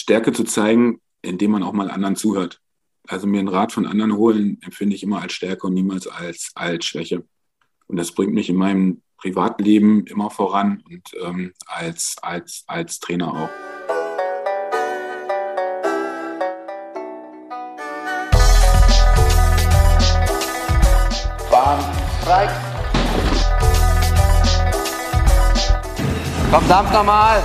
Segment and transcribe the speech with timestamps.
[0.00, 2.60] Stärke zu zeigen, indem man auch mal anderen zuhört.
[3.06, 6.52] Also mir einen Rat von anderen holen, empfinde ich immer als Stärke und niemals als,
[6.54, 7.24] als Schwäche.
[7.86, 13.28] Und das bringt mich in meinem Privatleben immer voran und ähm, als, als, als Trainer
[13.28, 13.50] auch.
[21.50, 21.80] Bahn
[22.24, 22.48] frei.
[26.50, 27.42] Komm, Dampf nochmal.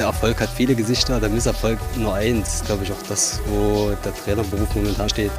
[0.00, 2.64] Der Erfolg hat viele Gesichter, der Misserfolg nur eins.
[2.64, 5.30] Glaube ich auch das, wo der Trainerberuf momentan steht.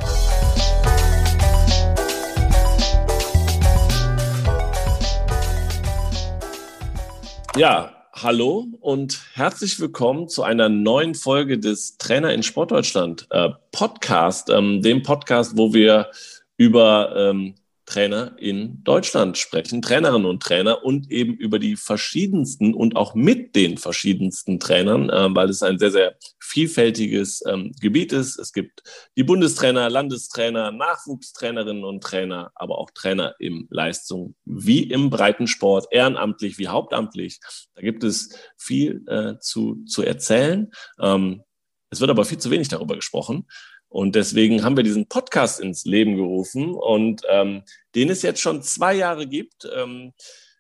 [7.57, 14.51] Ja, hallo und herzlich willkommen zu einer neuen Folge des Trainer in Sportdeutschland äh, Podcast,
[14.51, 16.11] ähm, dem Podcast, wo wir
[16.57, 17.55] über ähm,
[17.91, 23.55] Trainer in Deutschland sprechen, Trainerinnen und Trainer und eben über die verschiedensten und auch mit
[23.55, 28.39] den verschiedensten Trainern, äh, weil es ein sehr, sehr vielfältiges ähm, Gebiet ist.
[28.39, 28.83] Es gibt
[29.17, 36.57] die Bundestrainer, Landestrainer, Nachwuchstrainerinnen und Trainer, aber auch Trainer im Leistung wie im Breitensport, ehrenamtlich
[36.57, 37.39] wie hauptamtlich.
[37.75, 40.71] Da gibt es viel äh, zu, zu erzählen.
[40.99, 41.43] Ähm,
[41.89, 43.47] es wird aber viel zu wenig darüber gesprochen.
[43.91, 48.63] Und deswegen haben wir diesen Podcast ins Leben gerufen und ähm, den es jetzt schon
[48.63, 49.67] zwei Jahre gibt.
[49.75, 50.13] Ähm,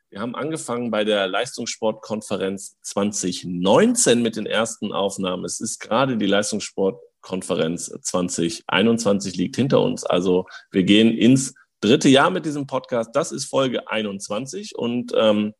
[0.09, 5.45] wir haben angefangen bei der Leistungssportkonferenz 2019 mit den ersten Aufnahmen.
[5.45, 10.03] Es ist gerade die Leistungssportkonferenz 2021 liegt hinter uns.
[10.03, 13.11] Also wir gehen ins dritte Jahr mit diesem Podcast.
[13.13, 15.53] Das ist Folge 21 und ähm,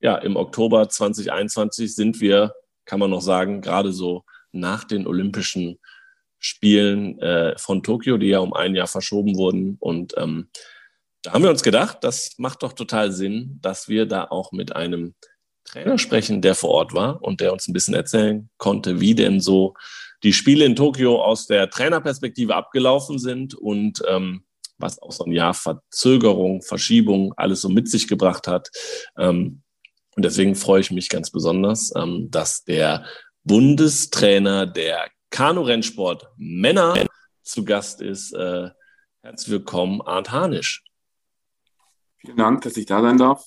[0.00, 2.52] ja, im Oktober 2021 sind wir,
[2.84, 5.78] kann man noch sagen, gerade so nach den Olympischen
[6.38, 9.76] Spielen äh, von Tokio, die ja um ein Jahr verschoben wurden.
[9.80, 10.48] Und ähm,
[11.22, 14.74] da haben wir uns gedacht, das macht doch total Sinn, dass wir da auch mit
[14.74, 15.14] einem
[15.64, 19.40] Trainer sprechen, der vor Ort war und der uns ein bisschen erzählen konnte, wie denn
[19.40, 19.74] so
[20.22, 24.44] die Spiele in Tokio aus der Trainerperspektive abgelaufen sind und ähm,
[24.78, 28.70] was auch so ein Jahr Verzögerung, Verschiebung alles so mit sich gebracht hat.
[29.16, 29.62] Ähm,
[30.16, 33.04] und deswegen freue ich mich ganz besonders, ähm, dass der
[33.44, 37.06] Bundestrainer der Kanu-Rennsport Männer
[37.42, 38.32] zu Gast ist.
[38.32, 38.70] Äh,
[39.22, 40.84] herzlich willkommen, Arndt Hanisch.
[42.18, 43.44] Vielen Dank, dass ich da sein darf.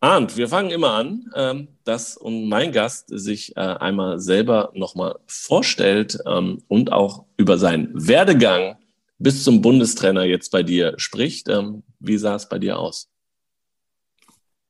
[0.00, 5.18] Arndt, wir fangen immer an, ähm, dass und mein Gast sich äh, einmal selber nochmal
[5.26, 8.76] vorstellt ähm, und auch über seinen Werdegang
[9.18, 11.48] bis zum Bundestrainer jetzt bei dir spricht.
[11.48, 13.10] Ähm, wie sah es bei dir aus?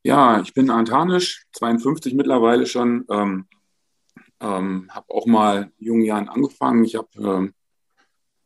[0.04, 3.04] Ja, ich bin Arndt Hanisch, 52 mittlerweile schon.
[4.40, 6.84] Ähm, ähm, habe auch mal in jungen Jahren angefangen.
[6.84, 7.54] Ich habe ähm,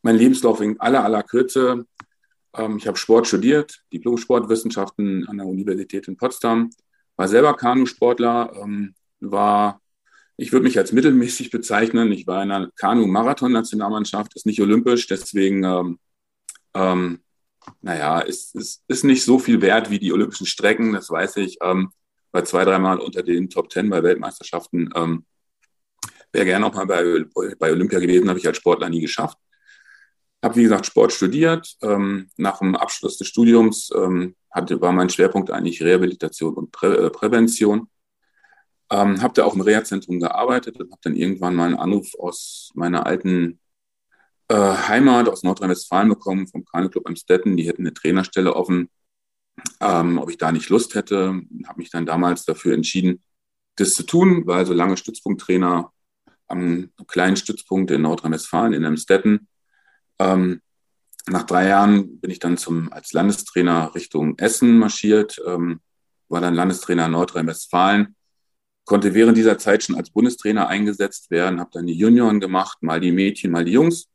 [0.02, 1.86] meinen Lebenslauf in aller, aller Kürze.
[2.54, 6.70] Ähm, ich habe Sport studiert, Diplom-Sportwissenschaften an der Universität in Potsdam,
[7.16, 9.80] war selber Kanusportler, ähm, war,
[10.36, 12.12] ich würde mich als mittelmäßig bezeichnen.
[12.12, 15.98] Ich war in einer Kanu-Marathon-Nationalmannschaft, ist nicht olympisch, deswegen, ähm,
[16.74, 17.20] ähm,
[17.82, 21.58] naja, ist, ist, ist nicht so viel wert wie die olympischen Strecken, das weiß ich.
[21.62, 21.92] Ähm,
[22.32, 24.90] war zwei, dreimal unter den Top Ten bei Weltmeisterschaften.
[26.32, 27.24] Wäre gerne auch mal bei,
[27.58, 29.38] bei Olympia gewesen, habe ich als Sportler nie geschafft.
[30.42, 31.76] Habe, wie gesagt, Sport studiert.
[31.82, 36.88] Ähm, nach dem Abschluss des Studiums ähm, hatte, war mein Schwerpunkt eigentlich Rehabilitation und Prä
[36.88, 37.88] äh, Prävention.
[38.90, 42.70] Ähm, habe da auch im Reha-Zentrum gearbeitet und habe dann irgendwann mal einen Anruf aus
[42.74, 43.60] meiner alten
[44.48, 47.56] äh, Heimat, aus Nordrhein-Westfalen bekommen, vom Kanu-Club Amstetten.
[47.56, 48.88] Die hätten eine Trainerstelle offen,
[49.80, 51.40] ähm, ob ich da nicht Lust hätte.
[51.66, 53.22] Habe mich dann damals dafür entschieden,
[53.76, 55.92] das zu tun, war also lange Stützpunkttrainer
[56.50, 59.48] am kleinen Stützpunkt in Nordrhein-Westfalen, in Emstetten.
[60.18, 60.60] Ähm,
[61.26, 65.80] nach drei Jahren bin ich dann zum, als Landestrainer Richtung Essen marschiert, ähm,
[66.28, 68.16] war dann Landestrainer Nordrhein-Westfalen,
[68.84, 73.00] konnte während dieser Zeit schon als Bundestrainer eingesetzt werden, habe dann die Junioren gemacht, mal
[73.00, 74.08] die Mädchen, mal die Jungs,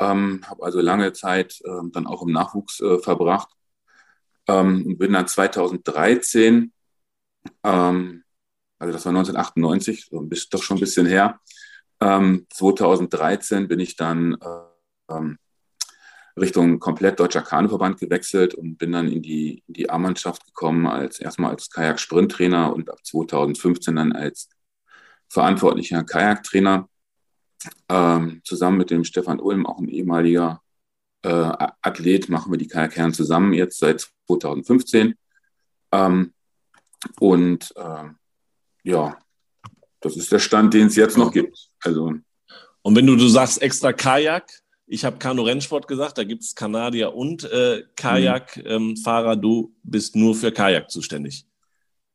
[0.00, 3.50] ähm, habe also lange Zeit äh, dann auch im Nachwuchs äh, verbracht
[4.48, 6.72] ähm, und bin dann 2013
[7.62, 8.24] ähm,
[8.80, 11.38] also das war 1998, so doch schon ein bisschen her.
[12.00, 15.38] Ähm, 2013 bin ich dann äh, ähm,
[16.38, 21.20] Richtung komplett deutscher Kanuverband gewechselt und bin dann in die, in die A-Mannschaft gekommen, als
[21.20, 24.48] erstmal als Kajak-Sprinttrainer und ab 2015 dann als
[25.28, 26.88] verantwortlicher Kajaktrainer.
[27.90, 30.62] Ähm, zusammen mit dem Stefan Ulm, auch ein ehemaliger
[31.22, 31.28] äh,
[31.82, 35.14] Athlet, machen wir die Kajakherren zusammen jetzt seit 2015.
[35.92, 36.32] Ähm,
[37.18, 38.04] und äh,
[38.84, 39.18] ja,
[40.00, 41.69] das ist der Stand, den es jetzt noch gibt.
[41.82, 42.14] Also.
[42.82, 44.50] Und wenn du, du sagst extra Kajak,
[44.86, 49.32] ich habe Kanu-Rennsport gesagt, da gibt es Kanadier und äh, Kajakfahrer.
[49.32, 51.46] Ähm, du bist nur für Kajak zuständig.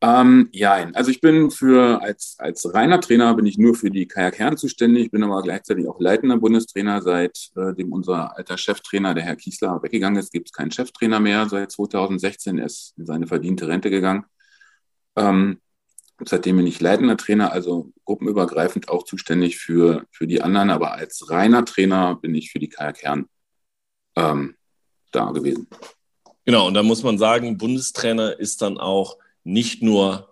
[0.02, 4.08] Ähm, ja, also ich bin für als, als reiner Trainer bin ich nur für die
[4.08, 9.24] Kajak Herren zuständig, bin aber gleichzeitig auch leitender Bundestrainer, seitdem äh, unser alter Cheftrainer, der
[9.24, 13.26] Herr Kiesler, weggegangen ist, gibt es keinen Cheftrainer mehr seit 2016, er ist in seine
[13.26, 14.26] verdiente Rente gegangen.
[15.16, 15.60] Ähm,
[16.24, 21.30] seitdem bin ich leitender Trainer, also gruppenübergreifend auch zuständig für, für die anderen, aber als
[21.30, 23.26] reiner Trainer bin ich für die Kajak Herren
[24.16, 24.56] ähm,
[25.12, 25.68] da gewesen.
[26.46, 30.30] Genau, und da muss man sagen, Bundestrainer ist dann auch nicht nur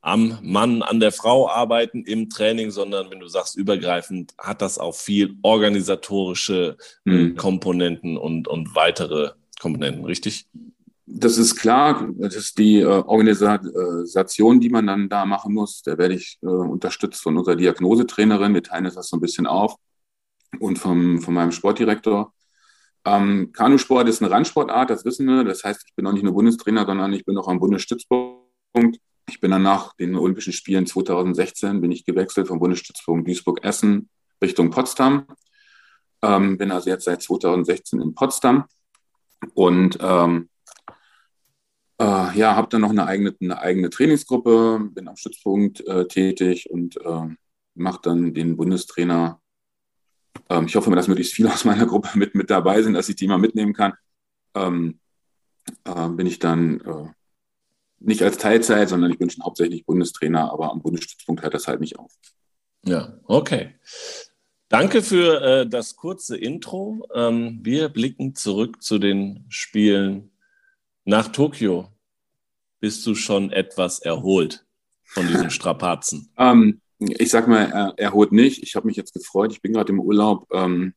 [0.00, 4.78] am Mann, an der Frau arbeiten im Training, sondern wenn du sagst übergreifend, hat das
[4.78, 7.36] auch viel organisatorische mhm.
[7.36, 10.46] Komponenten und, und weitere Komponenten, richtig?
[11.10, 15.80] Das ist klar, das ist die äh, Organisation, die man dann da machen muss.
[15.82, 19.76] Da werde ich äh, unterstützt von unserer Diagnosetrainerin, wir teilen das so ein bisschen auf,
[20.58, 22.32] und vom, von meinem Sportdirektor.
[23.04, 25.44] Ähm, Kanusport ist eine Randsportart, das wissen wir.
[25.44, 29.00] Das heißt, ich bin noch nicht nur Bundestrainer, sondern ich bin auch am Bundesstützpunkt.
[29.28, 34.08] Ich bin dann nach den Olympischen Spielen 2016 bin ich gewechselt vom Bundesstützpunkt Duisburg-Essen
[34.42, 35.26] Richtung Potsdam.
[36.22, 38.64] Ähm, bin also jetzt seit 2016 in Potsdam
[39.54, 40.48] und ähm,
[41.98, 46.70] äh, ja, habe dann noch eine eigene, eine eigene Trainingsgruppe, bin am Stützpunkt äh, tätig
[46.70, 47.36] und äh,
[47.74, 49.40] mache dann den Bundestrainer
[50.48, 53.16] ähm, ich hoffe, dass möglichst viele aus meiner Gruppe mit, mit dabei sind, dass ich
[53.16, 53.94] die mal mitnehmen kann.
[54.54, 54.98] Ähm,
[55.84, 57.08] äh, bin ich dann äh,
[58.00, 61.80] nicht als Teilzeit, sondern ich bin schon hauptsächlich Bundestrainer, aber am Bundesstützpunkt hört das halt
[61.80, 62.12] nicht auf.
[62.84, 63.74] Ja, okay.
[64.68, 67.06] Danke für äh, das kurze Intro.
[67.14, 70.30] Ähm, wir blicken zurück zu den Spielen
[71.08, 71.88] nach Tokio.
[72.80, 74.66] Bist du schon etwas erholt
[75.04, 76.30] von diesen Strapazen?
[76.36, 78.62] ähm, ich sag mal, er, er holt nicht.
[78.62, 79.52] Ich habe mich jetzt gefreut.
[79.52, 80.46] Ich bin gerade im Urlaub.
[80.52, 80.94] Ähm,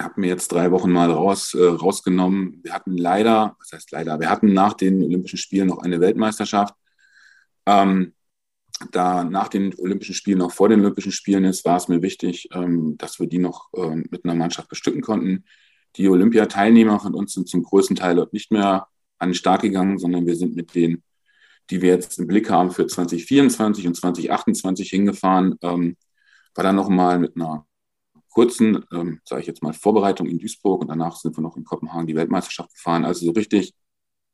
[0.00, 2.60] habe mir jetzt drei Wochen mal raus, äh, rausgenommen.
[2.62, 6.74] Wir hatten leider, was heißt leider, wir hatten nach den Olympischen Spielen noch eine Weltmeisterschaft.
[7.66, 8.14] Ähm,
[8.92, 12.48] da nach den Olympischen Spielen, noch vor den Olympischen Spielen ist, war es mir wichtig,
[12.52, 15.44] ähm, dass wir die noch äh, mit einer Mannschaft bestücken konnten.
[15.96, 18.88] Die Olympiateilnehmer von uns sind zum größten Teil dort nicht mehr
[19.24, 21.02] an den Start gegangen, sondern wir sind mit den
[21.70, 25.96] die wir jetzt im Blick haben für 2024 und 2028 hingefahren, ähm,
[26.54, 27.66] war dann nochmal mit einer
[28.28, 31.64] kurzen, ähm, sage ich jetzt mal, Vorbereitung in Duisburg und danach sind wir noch in
[31.64, 33.04] Kopenhagen die Weltmeisterschaft gefahren.
[33.04, 33.74] Also so richtig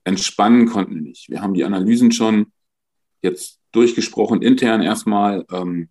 [0.05, 1.29] entspannen konnten wir nicht.
[1.29, 2.53] Wir haben die Analysen schon
[3.23, 5.91] jetzt durchgesprochen, intern erstmal, ähm,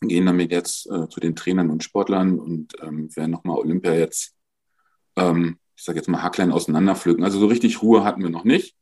[0.00, 4.34] gehen damit jetzt äh, zu den Trainern und Sportlern und ähm, werden nochmal Olympia jetzt,
[5.16, 7.24] ähm, ich sage jetzt mal, hacklein auseinanderpflücken.
[7.24, 8.74] Also so richtig Ruhe hatten wir noch nicht.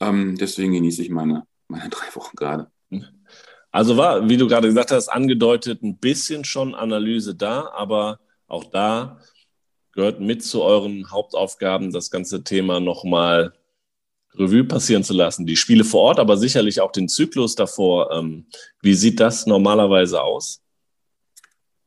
[0.00, 2.68] Ähm, deswegen genieße ich meine, meine drei Wochen gerade.
[3.70, 8.18] Also war, wie du gerade gesagt hast, angedeutet, ein bisschen schon Analyse da, aber
[8.48, 9.20] auch da
[9.92, 13.52] gehört mit zu euren Hauptaufgaben, das ganze Thema nochmal
[14.34, 15.46] Revue passieren zu lassen.
[15.46, 18.10] Die Spiele vor Ort, aber sicherlich auch den Zyklus davor.
[18.10, 18.46] Ähm,
[18.80, 20.60] wie sieht das normalerweise aus?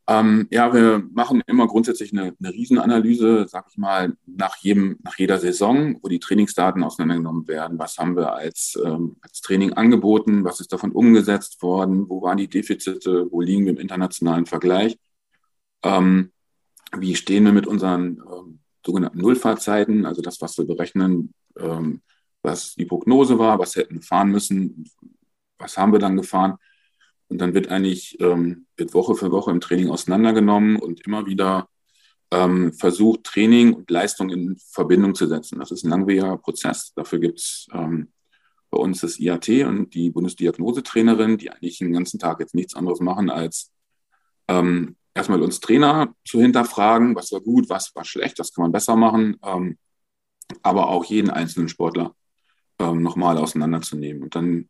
[0.07, 5.17] Ähm, ja, wir machen immer grundsätzlich eine, eine Riesenanalyse, sag ich mal, nach jedem, nach
[5.17, 7.79] jeder Saison, wo die Trainingsdaten auseinandergenommen werden.
[7.79, 10.43] Was haben wir als, ähm, als Training angeboten?
[10.43, 12.07] Was ist davon umgesetzt worden?
[12.07, 13.27] Wo waren die Defizite?
[13.31, 14.97] Wo liegen wir im internationalen Vergleich?
[15.83, 16.31] Ähm,
[16.95, 20.05] wie stehen wir mit unseren ähm, sogenannten Nullfahrzeiten?
[20.05, 22.01] Also das, was wir berechnen, ähm,
[22.43, 24.87] was die Prognose war, was hätten wir fahren müssen,
[25.57, 26.57] was haben wir dann gefahren?
[27.27, 31.67] Und dann wird eigentlich ähm, wird Woche für Woche im Training auseinandergenommen und immer wieder
[32.31, 35.59] ähm, versucht, Training und Leistung in Verbindung zu setzen.
[35.59, 36.93] Das ist ein langwieriger Prozess.
[36.95, 38.11] Dafür gibt es ähm,
[38.69, 42.99] bei uns das IAT und die Bundesdiagnosetrainerin, die eigentlich den ganzen Tag jetzt nichts anderes
[42.99, 43.71] machen, als
[44.47, 48.71] ähm, erstmal uns Trainer zu hinterfragen, was war gut, was war schlecht, was kann man
[48.71, 49.77] besser machen, ähm,
[50.61, 52.13] aber auch jeden einzelnen Sportler
[52.79, 54.23] ähm, nochmal auseinanderzunehmen.
[54.23, 54.69] Und dann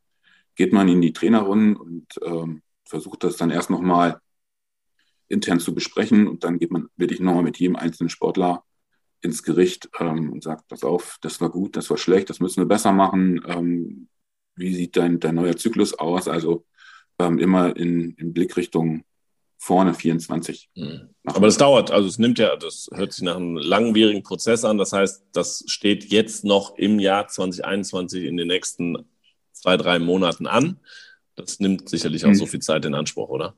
[0.56, 4.20] geht man in die Trainerrunden und ähm, versucht das dann erst nochmal
[5.28, 8.64] intern zu besprechen und dann geht man wirklich nochmal mit jedem einzelnen Sportler
[9.22, 12.62] ins Gericht ähm, und sagt, pass auf, das war gut, das war schlecht, das müssen
[12.62, 13.42] wir besser machen.
[13.48, 14.08] Ähm,
[14.56, 16.28] wie sieht dein, dein neuer Zyklus aus?
[16.28, 16.66] Also
[17.20, 19.04] ähm, immer in, in Blickrichtung
[19.58, 20.70] vorne 24.
[20.76, 21.10] Mhm.
[21.24, 24.78] Aber das dauert, also es nimmt ja, das hört sich nach einem langwierigen Prozess an.
[24.78, 29.06] Das heißt, das steht jetzt noch im Jahr 2021 in den nächsten
[29.56, 30.80] zwei, drei Monaten an.
[31.36, 32.36] Das nimmt sicherlich auch mhm.
[32.36, 33.56] so viel Zeit in Anspruch, oder?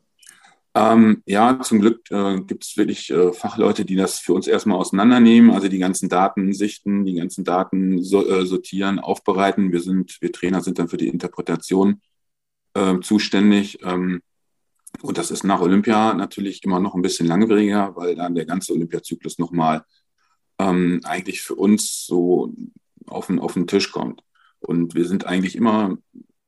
[0.76, 4.78] Ähm, ja, zum Glück äh, gibt es wirklich äh, Fachleute, die das für uns erstmal
[4.78, 9.72] auseinandernehmen, also die ganzen Daten sichten, die ganzen Daten so, äh, sortieren, aufbereiten.
[9.72, 12.02] Wir sind, wir Trainer sind dann für die Interpretation
[12.76, 13.80] äh, zuständig.
[13.84, 14.22] Ähm,
[15.02, 18.74] und das ist nach Olympia natürlich immer noch ein bisschen langwieriger, weil dann der ganze
[18.74, 19.84] Olympiazyklus nochmal
[20.60, 22.54] ähm, eigentlich für uns so
[23.08, 24.22] auf den, auf den Tisch kommt.
[24.60, 25.98] Und wir sind eigentlich immer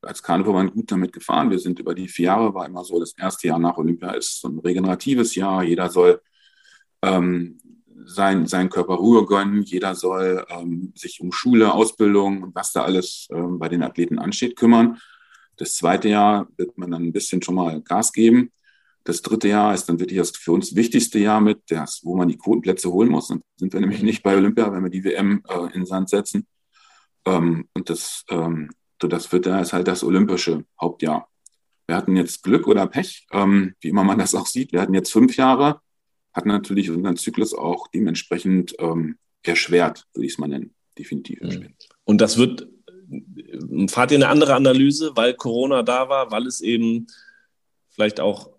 [0.02, 1.50] als Kanuverband gut damit gefahren.
[1.50, 4.40] Wir sind über die vier Jahre, war immer so, das erste Jahr nach Olympia ist
[4.40, 5.62] so ein regeneratives Jahr.
[5.62, 6.20] Jeder soll
[7.02, 7.58] ähm,
[8.04, 9.62] sein, seinen Körper Ruhe gönnen.
[9.62, 14.18] Jeder soll ähm, sich um Schule, Ausbildung und was da alles ähm, bei den Athleten
[14.18, 14.98] ansteht, kümmern.
[15.56, 18.50] Das zweite Jahr wird man dann ein bisschen schon mal Gas geben.
[19.04, 22.28] Das dritte Jahr ist dann wirklich das für uns wichtigste Jahr mit, das, wo man
[22.28, 23.28] die Quotenplätze holen muss.
[23.28, 26.08] Dann sind wir nämlich nicht bei Olympia, wenn wir die WM äh, in den Sand
[26.10, 26.46] setzen.
[27.26, 31.28] Ähm, und das, ähm, das vierte Jahr ist halt das olympische Hauptjahr.
[31.86, 34.72] Wir hatten jetzt Glück oder Pech, ähm, wie immer man das auch sieht.
[34.72, 35.80] Wir hatten jetzt fünf Jahre,
[36.32, 40.74] hatten natürlich unseren Zyklus auch dementsprechend ähm, erschwert, würde ich es mal nennen.
[40.98, 41.46] Definitiv mhm.
[41.46, 41.88] erschwert.
[42.04, 42.68] Und das wird,
[43.88, 47.06] fahrt ihr eine andere Analyse, weil Corona da war, weil es eben
[47.90, 48.50] vielleicht auch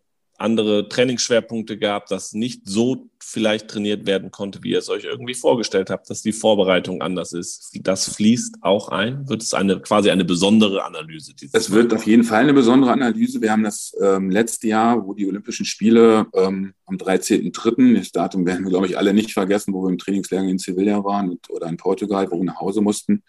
[0.41, 5.35] andere Trainingsschwerpunkte gab, dass nicht so vielleicht trainiert werden konnte, wie ihr es euch irgendwie
[5.35, 7.71] vorgestellt habt, dass die Vorbereitung anders ist.
[7.81, 9.29] Das fließt auch ein.
[9.29, 11.33] Wird es eine quasi eine besondere Analyse?
[11.53, 13.41] Es wird auf jeden Fall eine besondere Analyse.
[13.41, 18.45] Wir haben das ähm, letzte Jahr, wo die Olympischen Spiele ähm, am 13.03., das Datum
[18.45, 21.49] werden wir, glaube ich, alle nicht vergessen, wo wir im Trainingslager in Sevilla waren und,
[21.49, 23.23] oder in Portugal, wo wir nach Hause mussten.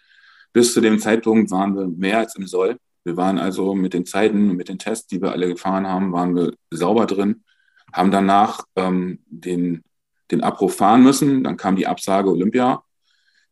[0.51, 2.77] Bis zu dem Zeitpunkt waren wir mehr als im Soll.
[3.03, 6.13] Wir waren also mit den Zeiten und mit den Tests, die wir alle gefahren haben,
[6.13, 7.43] waren wir sauber drin,
[7.91, 9.83] haben danach ähm, den,
[10.31, 11.43] den Abruf fahren müssen.
[11.43, 12.83] Dann kam die Absage Olympia.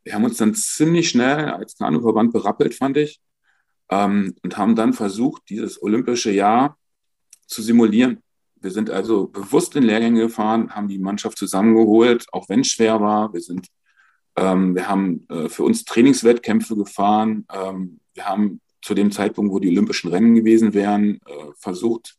[0.04, 3.20] Wir haben uns dann ziemlich schnell als Kanuverband berappelt, fand ich,
[3.90, 6.78] ähm, und haben dann versucht, dieses olympische Jahr
[7.46, 8.24] zu simulieren.
[8.56, 13.02] Wir sind also bewusst in Lehrgänge gefahren, haben die Mannschaft zusammengeholt, auch wenn es schwer
[13.02, 13.34] war.
[13.34, 13.68] Wir sind,
[14.38, 17.46] ähm, wir haben äh, für uns Trainingswettkämpfe gefahren.
[17.52, 22.18] Ähm, wir haben zu dem Zeitpunkt, wo die Olympischen Rennen gewesen wären, äh, versucht,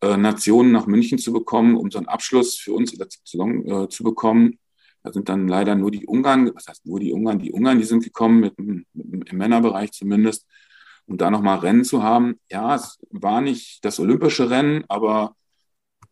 [0.00, 3.84] äh, Nationen nach München zu bekommen, um so einen Abschluss für uns in der Saison
[3.84, 4.58] äh, zu bekommen.
[5.02, 7.84] Da sind dann leider nur die Ungarn, was heißt nur die Ungarn, die Ungarn, die
[7.84, 10.46] sind gekommen, mit, mit, im Männerbereich zumindest,
[11.06, 12.40] um da nochmal Rennen zu haben.
[12.50, 15.36] Ja, es war nicht das olympische Rennen, aber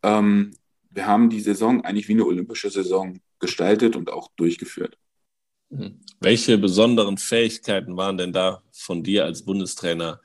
[0.02, 0.52] ähm,
[0.90, 4.96] wir haben die Saison eigentlich wie eine olympische Saison gestaltet und auch durchgeführt.
[5.74, 6.00] Mhm.
[6.20, 10.20] Welche besonderen Fähigkeiten waren denn da von dir als Bundestrainer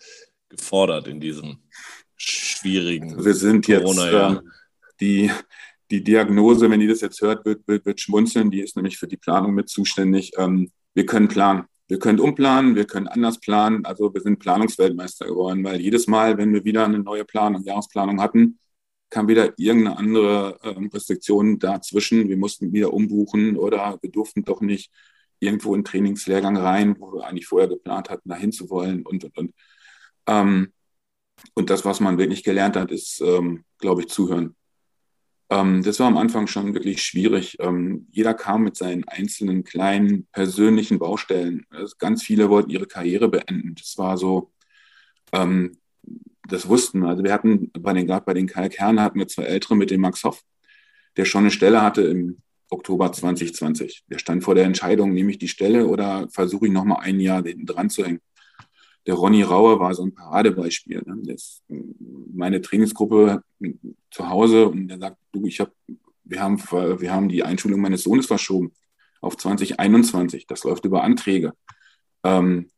[0.48, 1.58] gefordert in diesem
[2.15, 4.41] schwierigen also Wir sind jetzt ähm,
[5.00, 5.32] die,
[5.89, 8.51] die Diagnose, wenn die das jetzt hört, wird, wird, wird schmunzeln.
[8.51, 10.32] Die ist nämlich für die Planung mit zuständig.
[10.38, 11.65] Ähm, wir können planen.
[11.88, 13.84] Wir können umplanen, wir können anders planen.
[13.84, 18.22] Also wir sind Planungsweltmeister geworden, weil jedes Mal, wenn wir wieder eine neue Planung, Jahresplanung
[18.22, 18.60] hatten,
[19.10, 22.29] kam wieder irgendeine andere ähm, Restriktion dazwischen.
[22.29, 24.91] Wir mussten wieder umbuchen oder wir durften doch nicht
[25.39, 29.38] irgendwo in Trainingslehrgang rein, wo wir eigentlich vorher geplant hatten, dahin zu wollen und, und,
[29.38, 29.53] und.
[30.27, 30.74] Ähm,
[31.53, 34.55] und das, was man wirklich gelernt hat, ist, ähm, glaube ich, zuhören.
[35.50, 37.58] Ähm, das war am Anfang schon wirklich schwierig.
[37.60, 41.65] Ähm, jeder kam mit seinen einzelnen kleinen persönlichen Baustellen.
[41.69, 43.75] Also ganz viele wollten ihre Karriere beenden.
[43.75, 44.51] Das war so,
[45.31, 45.77] ähm,
[46.48, 47.10] das wussten wir.
[47.10, 50.01] Also wir hatten bei den, gerade bei den Kalkherren hatten wir zwei Ältere mit dem
[50.01, 50.43] Max Hoff,
[51.17, 54.03] der schon eine Stelle hatte im Oktober 2020.
[54.07, 57.43] Der stand vor der Entscheidung, nehme ich die Stelle oder versuche ich nochmal ein Jahr
[57.43, 58.21] hinten dran zu hängen.
[59.07, 61.01] Der Ronny Rauer war so ein Paradebeispiel.
[61.05, 61.17] Ne?
[61.23, 63.43] Das meine Trainingsgruppe
[64.11, 65.71] zu Hause und der sagt, du, ich habe,
[66.23, 68.71] wir haben, wir haben die Einschulung meines Sohnes verschoben
[69.21, 70.45] auf 2021.
[70.47, 71.53] Das läuft über Anträge.
[72.23, 72.69] Ähm,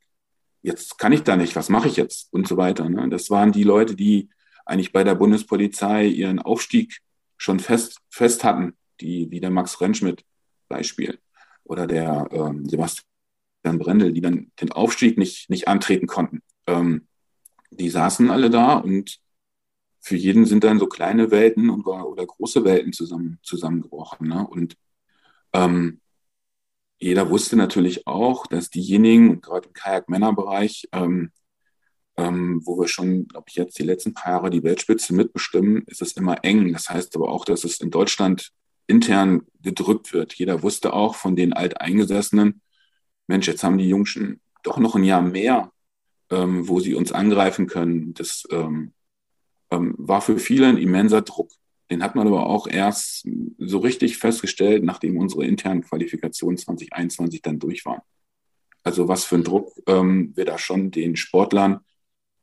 [0.62, 2.88] jetzt kann ich da nicht, was mache ich jetzt und so weiter.
[2.88, 3.10] Ne?
[3.10, 4.30] Das waren die Leute, die
[4.66, 7.02] eigentlich bei der Bundespolizei ihren Aufstieg
[7.38, 10.24] schon fest, fest hatten die, wie der Max Rentschmidt
[10.70, 11.20] Beispiel
[11.64, 13.06] oder der ähm, Sebastian
[13.64, 16.42] Brendel, die dann den Aufstieg nicht, nicht antreten konnten.
[16.68, 17.08] Ähm,
[17.72, 19.20] die saßen alle da und
[20.00, 24.28] für jeden sind dann so kleine Welten und, oder große Welten zusammen, zusammengebrochen.
[24.28, 24.48] Ne?
[24.48, 24.76] Und
[25.54, 26.02] ähm,
[26.98, 31.32] jeder wusste natürlich auch, dass diejenigen, gerade im Kajak-Männerbereich, ähm,
[32.18, 36.02] ähm, wo wir schon, glaube ich, jetzt die letzten paar Jahre die Weltspitze mitbestimmen, ist
[36.02, 36.74] es immer eng.
[36.74, 38.52] Das heißt aber auch, dass es in Deutschland
[38.92, 40.34] intern gedrückt wird.
[40.34, 42.62] Jeder wusste auch von den Alteingesessenen,
[43.28, 45.72] Mensch, jetzt haben die Jungschen doch noch ein Jahr mehr,
[46.30, 48.14] ähm, wo sie uns angreifen können.
[48.14, 48.94] Das ähm,
[49.72, 51.52] ähm, war für viele ein immenser Druck.
[51.90, 57.60] Den hat man aber auch erst so richtig festgestellt, nachdem unsere internen Qualifikationen 2021 dann
[57.60, 58.02] durch waren.
[58.84, 61.80] Also was für ein Druck ähm, wir da schon den Sportlern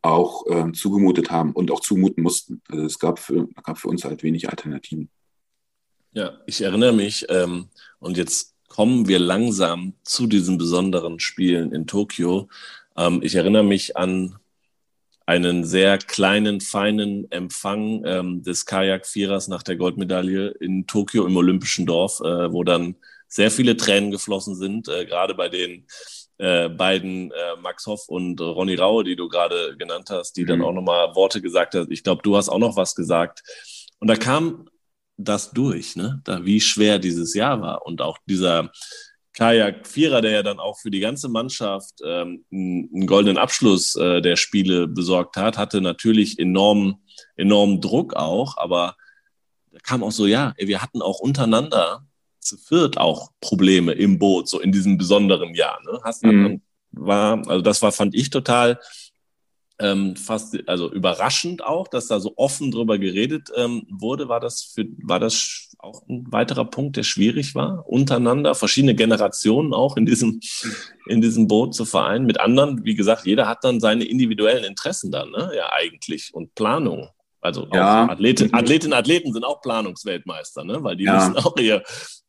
[0.03, 2.63] auch äh, zugemutet haben und auch zumuten mussten.
[2.69, 5.11] Also es gab für, gab für uns halt wenig Alternativen.
[6.19, 7.69] Ja, ich erinnere mich, ähm,
[8.01, 12.49] und jetzt kommen wir langsam zu diesen besonderen Spielen in Tokio.
[12.97, 14.35] Ähm, ich erinnere mich an
[15.27, 21.87] einen sehr kleinen, feinen Empfang ähm, des Kajak-Vierers nach der Goldmedaille in Tokio im Olympischen
[21.87, 22.97] Dorf, äh, wo dann
[23.29, 25.87] sehr viele Tränen geflossen sind, äh, gerade bei den
[26.39, 30.49] äh, beiden äh, Max Hoff und Ronny Raue, die du gerade genannt hast, die mhm.
[30.49, 31.93] dann auch nochmal Worte gesagt hast.
[31.93, 33.45] Ich glaube, du hast auch noch was gesagt.
[34.01, 34.69] Und da kam
[35.19, 36.23] das durch, ne?
[36.25, 37.85] Da, wie schwer dieses Jahr war.
[37.85, 38.71] Und auch dieser
[39.35, 44.37] Kajak-Vierer, der ja dann auch für die ganze Mannschaft ähm, einen goldenen Abschluss äh, der
[44.37, 46.97] Spiele besorgt hat, hatte natürlich enormen,
[47.37, 48.97] enormen Druck auch, aber
[49.71, 52.05] da kam auch so, ja, wir hatten auch untereinander
[52.41, 55.79] zu viert auch Probleme im Boot, so in diesem besonderen Jahr.
[55.85, 56.01] Ne?
[56.03, 56.63] Hast, mhm.
[56.93, 58.81] war, also das war, fand ich total
[59.81, 64.29] ähm, fast, also überraschend auch, dass da so offen drüber geredet ähm, wurde.
[64.29, 69.73] War das für, war das auch ein weiterer Punkt, der schwierig war, untereinander, verschiedene Generationen
[69.73, 70.41] auch in diesem,
[71.07, 72.85] in diesem Boot zu vereinen mit anderen?
[72.85, 75.53] Wie gesagt, jeder hat dann seine individuellen Interessen dann, ne?
[75.57, 77.09] Ja, eigentlich und Planung.
[77.41, 78.09] Also ja.
[78.09, 80.83] Athletinnen, Athletinnen, Athleten sind auch Planungsweltmeister, ne?
[80.83, 81.15] weil die ja.
[81.15, 81.85] müssen auch ihr,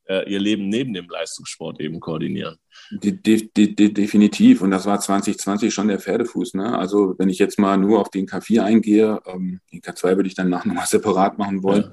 [0.09, 2.57] ihr Leben neben dem Leistungssport eben koordinieren.
[2.91, 4.61] De, de, de, definitiv.
[4.61, 6.55] Und das war 2020 schon der Pferdefuß.
[6.55, 6.77] Ne?
[6.77, 10.35] Also wenn ich jetzt mal nur auf den K4 eingehe, ähm, den K2 würde ich
[10.35, 11.91] dann nachher nochmal separat machen wollen.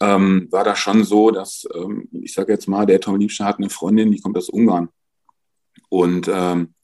[0.00, 0.16] Ja.
[0.16, 3.58] Ähm, war das schon so, dass, ähm, ich sage jetzt mal, der Tom Liebscher hat
[3.58, 4.88] eine Freundin, die kommt aus Ungarn.
[5.88, 6.74] Und ähm,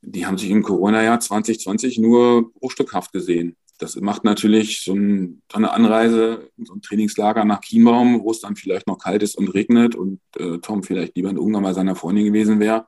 [0.00, 5.58] die haben sich im Corona-Jahr 2020 nur bruchstückhaft gesehen das macht natürlich so, ein, so,
[5.58, 9.48] eine Anreise, so ein Trainingslager nach Chiembaum, wo es dann vielleicht noch kalt ist und
[9.48, 12.86] regnet und äh, Tom vielleicht lieber in Ungarn bei seiner Freundin gewesen wäre,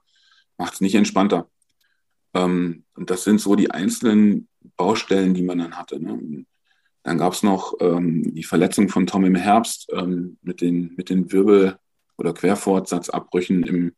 [0.56, 1.48] macht es nicht entspannter.
[2.34, 6.00] Ähm, und das sind so die einzelnen Baustellen, die man dann hatte.
[6.00, 6.46] Ne?
[7.02, 11.10] Dann gab es noch ähm, die Verletzung von Tom im Herbst ähm, mit, den, mit
[11.10, 11.76] den Wirbel-
[12.16, 13.92] oder Querfortsatzabbrüchen im,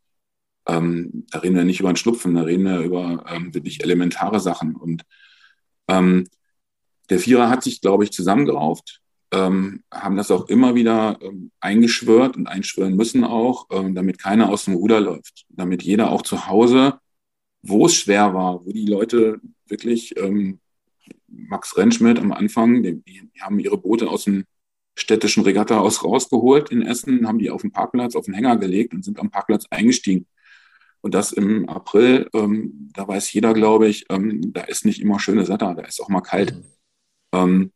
[0.66, 4.40] ähm, da reden wir nicht über ein Schlupfen, da reden wir über ähm, wirklich elementare
[4.40, 4.74] Sachen.
[4.74, 5.04] Und
[5.88, 6.26] ähm,
[7.10, 9.00] der Vierer hat sich, glaube ich, zusammengerauft,
[9.32, 14.48] ähm, haben das auch immer wieder ähm, eingeschwört und einschwören müssen auch, ähm, damit keiner
[14.48, 16.98] aus dem Ruder läuft, damit jeder auch zu Hause,
[17.62, 20.60] wo es schwer war, wo die Leute wirklich, ähm,
[21.28, 24.44] Max Rentschmidt am Anfang, die, die, haben ihre Boote aus dem
[24.94, 28.94] städtischen Regatta aus rausgeholt in Essen, haben die auf den Parkplatz, auf den Hänger gelegt
[28.94, 30.26] und sind am Parkplatz eingestiegen.
[31.02, 35.20] Und das im April, ähm, da weiß jeder, glaube ich, ähm, da ist nicht immer
[35.20, 36.54] schönes Wetter, da ist auch mal kalt.
[36.54, 36.75] Mhm.
[37.36, 37.72] Ähm,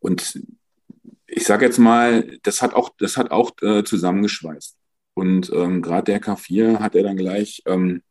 [0.00, 0.40] und
[1.26, 4.76] ich sage jetzt mal, das hat auch, das hat auch äh, zusammengeschweißt.
[5.14, 8.02] Und ähm, gerade der K4 hat er dann gleich, ähm,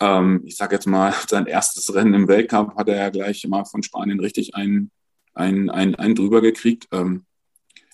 [0.00, 3.64] ähm, ich sage jetzt mal, sein erstes Rennen im Weltcup hat er ja gleich mal
[3.64, 4.90] von Spanien richtig einen,
[5.32, 6.88] einen, einen, einen drüber gekriegt.
[6.92, 7.24] Ähm,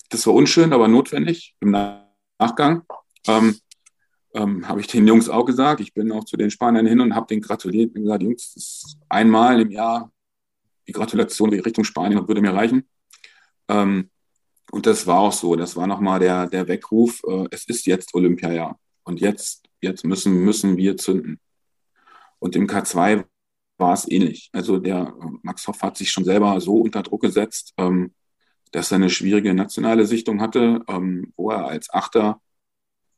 [0.09, 2.83] das war unschön, aber notwendig im Nachgang.
[3.27, 3.57] Ähm,
[4.33, 5.81] ähm, habe ich den Jungs auch gesagt.
[5.81, 8.63] Ich bin auch zu den Spaniern hin und habe denen gratuliert und gesagt, Jungs, das
[8.63, 10.11] ist einmal im Jahr
[10.91, 12.87] die Gratulation Richtung Spanien würde mir reichen.
[13.69, 14.09] Ähm,
[14.71, 15.55] und das war auch so.
[15.55, 17.21] Das war nochmal der, der Weckruf.
[17.25, 18.77] Äh, es ist jetzt Olympiajahr.
[19.03, 21.39] Und jetzt, jetzt müssen, müssen wir zünden.
[22.39, 23.23] Und im K2
[23.77, 24.49] war es ähnlich.
[24.51, 28.13] Also der äh, Max Hoff hat sich schon selber so unter Druck gesetzt, ähm,
[28.73, 32.41] dass er eine schwierige nationale Sichtung hatte, ähm, wo er als Achter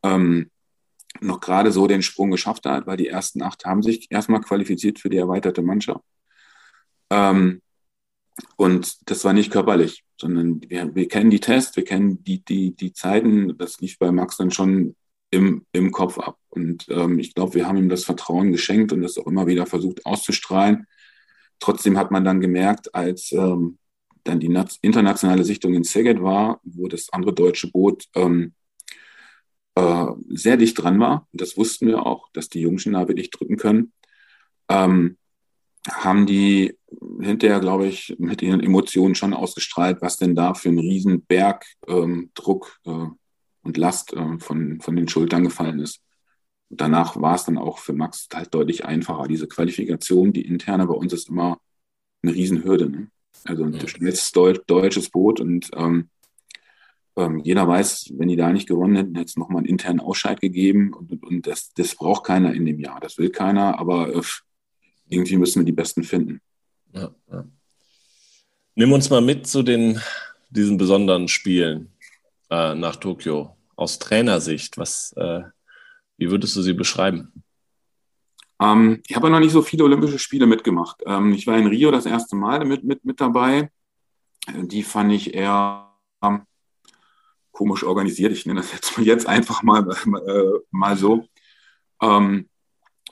[0.03, 0.51] ähm,
[1.21, 4.99] noch gerade so den Sprung geschafft hat, weil die ersten acht haben sich erstmal qualifiziert
[4.99, 6.03] für die erweiterte Mannschaft.
[7.13, 7.61] Ähm,
[8.55, 12.75] und das war nicht körperlich, sondern wir, wir kennen die Tests, wir kennen die, die,
[12.75, 13.55] die Zeiten.
[13.57, 14.95] Das lief bei Max dann schon
[15.29, 16.37] im, im Kopf ab.
[16.49, 19.65] Und ähm, ich glaube, wir haben ihm das Vertrauen geschenkt und das auch immer wieder
[19.65, 20.87] versucht auszustrahlen.
[21.59, 23.77] Trotzdem hat man dann gemerkt, als ähm,
[24.23, 28.53] dann die internationale Sichtung in Szeged war, wo das andere deutsche Boot ähm,
[29.75, 33.31] äh, sehr dicht dran war, und das wussten wir auch, dass die Jungs da wirklich
[33.31, 33.91] drücken können,
[34.69, 35.17] ähm,
[35.89, 36.77] haben die
[37.19, 42.31] hinterher, glaube ich, mit ihren Emotionen schon ausgestrahlt, was denn da für ein Riesenberg ähm,
[42.33, 43.07] Druck äh,
[43.63, 46.01] und Last äh, von, von den Schultern gefallen ist.
[46.69, 49.27] Und danach war es dann auch für Max halt deutlich einfacher.
[49.27, 51.59] Diese Qualifikation, die interne bei uns ist immer
[52.21, 52.89] eine Riesenhürde.
[52.89, 53.07] Ne?
[53.45, 56.09] Also ein schnellstes Deut deutsches Boot und ähm,
[57.15, 60.41] ähm, jeder weiß, wenn die da nicht gewonnen hätten, hätte es nochmal einen internen Ausscheid
[60.41, 62.99] gegeben und, und, und das, das braucht keiner in dem Jahr.
[62.99, 64.21] Das will keiner, aber äh,
[65.13, 66.41] irgendwie müssen wir die Besten finden.
[66.93, 67.45] Ja, ja.
[68.75, 70.01] Nimm uns mal mit zu den,
[70.49, 71.91] diesen besonderen Spielen
[72.49, 74.77] äh, nach Tokio aus Trainersicht.
[74.77, 75.41] Was, äh,
[76.17, 77.43] wie würdest du sie beschreiben?
[78.59, 81.01] Ähm, ich habe ja noch nicht so viele Olympische Spiele mitgemacht.
[81.05, 83.69] Ähm, ich war in Rio das erste Mal mit, mit, mit dabei.
[84.47, 85.91] Die fand ich eher
[86.23, 86.43] ähm,
[87.51, 88.31] komisch organisiert.
[88.31, 89.87] Ich nenne das jetzt, jetzt einfach mal,
[90.27, 91.27] äh, mal so.
[92.01, 92.49] Ähm,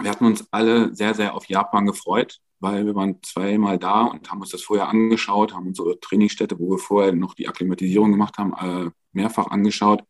[0.03, 4.29] wir hatten uns alle sehr, sehr auf Japan gefreut weil wir waren zweimal da und
[4.31, 8.37] haben uns das vorher angeschaut, haben unsere Trainingsstätte, wo wir vorher noch die Akklimatisierung gemacht
[8.37, 10.03] haben, äh, mehrfach angeschaut.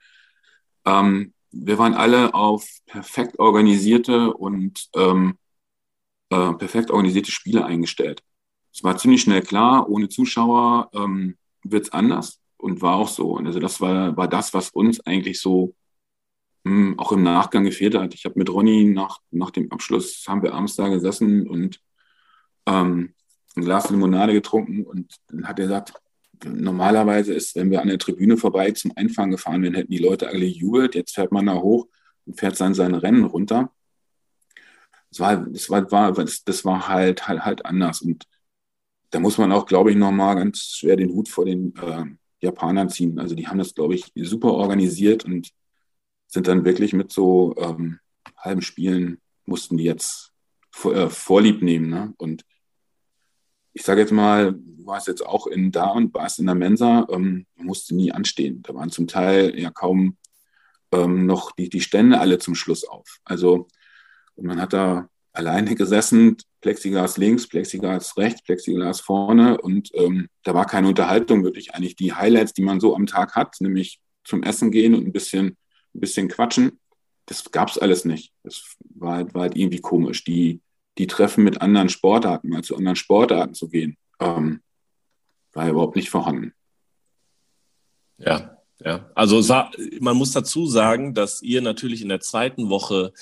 [0.86, 5.38] Ähm, wir waren alle auf perfekt organisierte und ähm,
[6.30, 8.21] äh, perfekt organisierte Spiele eingestellt.
[8.73, 13.32] Es war ziemlich schnell klar, ohne Zuschauer ähm, wird es anders und war auch so.
[13.32, 15.73] Und also das war, war das, was uns eigentlich so
[16.97, 18.13] auch im Nachgang gefehlt hat.
[18.13, 21.82] Ich habe mit Ronny nach, nach dem Abschluss, haben wir abends da gesessen und
[22.67, 23.13] ähm,
[23.56, 25.93] ein Glas Limonade getrunken und dann hat er gesagt,
[26.45, 30.28] normalerweise ist, wenn wir an der Tribüne vorbei zum Einfahren gefahren wären, hätten die Leute
[30.30, 30.95] alle jubelt.
[30.95, 31.88] Jetzt fährt man da hoch
[32.26, 33.71] und fährt dann seine Rennen runter.
[35.10, 38.02] Das war, das war das, das war halt, halt, halt anders.
[38.02, 38.26] Und
[39.10, 42.06] da muss man auch, glaube ich, nochmal ganz schwer den Hut vor den äh,
[42.39, 43.19] Japanern ziehen.
[43.19, 45.52] Also die haben das, glaube ich, super organisiert und
[46.31, 47.99] sind dann wirklich mit so ähm,
[48.37, 50.31] halben Spielen, mussten die jetzt
[50.71, 51.89] vor, äh, Vorlieb nehmen.
[51.89, 52.13] Ne?
[52.17, 52.45] Und
[53.73, 57.05] ich sage jetzt mal, du warst jetzt auch in da und warst in der Mensa,
[57.11, 58.63] ähm, musste nie anstehen.
[58.63, 60.17] Da waren zum Teil ja kaum
[60.91, 63.19] ähm, noch die, die Stände alle zum Schluss auf.
[63.23, 63.67] Also
[64.35, 70.53] und man hat da alleine gesessen, Plexiglas links, Plexiglas rechts, Plexiglas vorne und ähm, da
[70.53, 74.43] war keine Unterhaltung, wirklich eigentlich die Highlights, die man so am Tag hat, nämlich zum
[74.43, 75.57] Essen gehen und ein bisschen,
[75.93, 76.80] ein bisschen quatschen.
[77.25, 78.34] Das gab es alles nicht.
[78.43, 80.23] Das war halt, war halt irgendwie komisch.
[80.23, 80.62] Die,
[80.97, 84.62] die Treffen mit anderen Sportarten, mal zu anderen Sportarten zu gehen, ähm,
[85.54, 86.54] war überhaupt nicht vorhanden.
[88.17, 89.10] Ja, ja.
[89.15, 89.41] Also
[89.99, 93.13] man muss dazu sagen, dass ihr natürlich in der zweiten Woche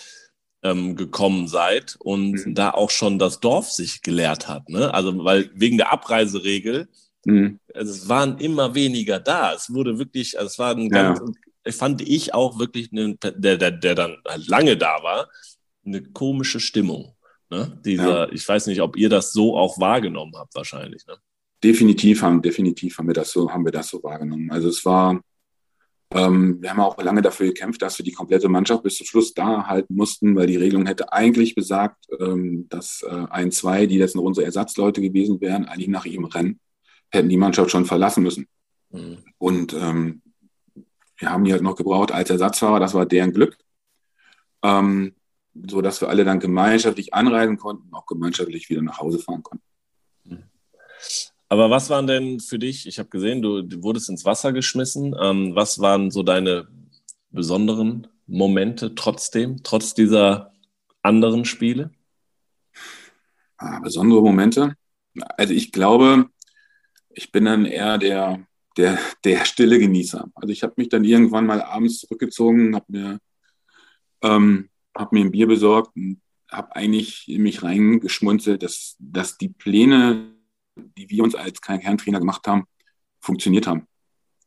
[0.63, 2.55] ähm, gekommen seid und mhm.
[2.55, 4.69] da auch schon das Dorf sich gelehrt hat.
[4.69, 4.93] Ne?
[4.93, 6.89] Also weil wegen der Abreiseregel,
[7.25, 7.60] mhm.
[7.73, 9.53] also es waren immer weniger da.
[9.53, 11.13] Es wurde wirklich, also es war ein ja.
[11.13, 11.21] ganz,
[11.73, 15.29] fand ich auch wirklich, eine, der, der, der dann lange da war,
[15.86, 17.15] eine komische Stimmung.
[17.49, 17.79] Ne?
[17.84, 18.32] Dieser, ja.
[18.32, 21.05] ich weiß nicht, ob ihr das so auch wahrgenommen habt, wahrscheinlich.
[21.08, 21.15] Ne?
[21.63, 24.51] Definitiv haben, definitiv haben wir das so, haben wir das so wahrgenommen.
[24.51, 25.19] Also es war,
[26.12, 29.34] ähm, wir haben auch lange dafür gekämpft, dass wir die komplette Mannschaft bis zum Schluss
[29.34, 33.97] da halten mussten, weil die Regelung hätte eigentlich besagt, ähm, dass äh, ein, zwei, die
[33.97, 36.60] jetzt noch unsere Ersatzleute gewesen wären, eigentlich nach ihrem Rennen
[37.12, 38.47] hätten die Mannschaft schon verlassen müssen.
[38.91, 39.17] Mhm.
[39.38, 40.21] Und ähm,
[41.19, 43.58] wir haben die halt noch gebraucht als Ersatzfahrer, das war deren Glück.
[44.63, 45.13] Ähm,
[45.67, 49.43] so dass wir alle dann gemeinschaftlich anreisen konnten und auch gemeinschaftlich wieder nach Hause fahren
[49.43, 49.65] konnten.
[50.23, 50.43] Mhm.
[51.49, 55.15] Aber was waren denn für dich, ich habe gesehen, du, du, wurdest ins Wasser geschmissen.
[55.19, 56.67] Ähm, was waren so deine
[57.32, 60.53] besonderen Momente trotzdem, trotz dieser
[61.01, 61.91] anderen Spiele?
[63.58, 64.75] Ah, besondere Momente?
[65.38, 66.29] Also ich glaube,
[67.10, 68.45] ich bin dann eher der,
[68.77, 70.29] der, der stille Genießer.
[70.36, 73.19] Also ich habe mich dann irgendwann mal abends zurückgezogen, habe mir,
[74.21, 79.49] ähm, hab mir ein Bier besorgt und habe eigentlich in mich reingeschmunzelt, dass, dass die
[79.49, 80.39] Pläne
[80.97, 82.65] die wir uns als Kerntrainer gemacht haben,
[83.19, 83.88] funktioniert haben.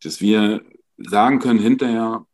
[0.02, 0.64] Dass wir
[0.96, 2.26] sagen können hinterher,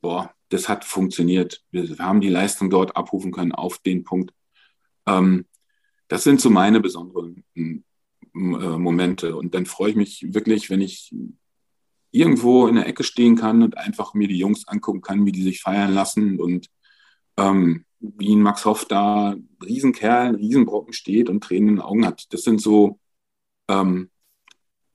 [0.00, 1.62] boah, das hat funktioniert.
[1.70, 4.32] Wir haben die Leistung dort abrufen können auf den Punkt.
[5.06, 5.46] Ähm,
[6.08, 7.44] das sind so meine besonderen
[8.32, 9.36] Momente.
[9.36, 11.14] Und dann freue ich mich wirklich, wenn ich
[12.10, 15.42] irgendwo in der Ecke stehen kann und einfach mir die Jungs angucken kann, wie die
[15.42, 16.68] sich feiern lassen und
[17.36, 22.32] ähm, wie ein Max Hoff da, Riesenkerl, Riesenbrocken steht und Tränen in den Augen hat.
[22.32, 22.98] Das sind so,
[23.68, 24.10] ähm,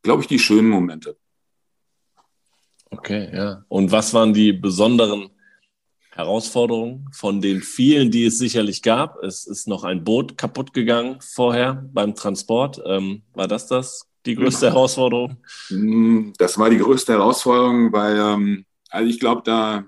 [0.01, 1.17] glaube ich, die schönen Momente.
[2.89, 3.65] Okay, ja.
[3.67, 5.29] Und was waren die besonderen
[6.15, 9.23] Herausforderungen von den vielen, die es sicherlich gab?
[9.23, 12.81] Es ist noch ein Boot kaputt gegangen vorher beim Transport.
[12.85, 15.37] Ähm, war das das die größte Herausforderung?
[15.67, 19.85] Hm, das war die größte Herausforderung, weil, ähm, also ich glaube, da,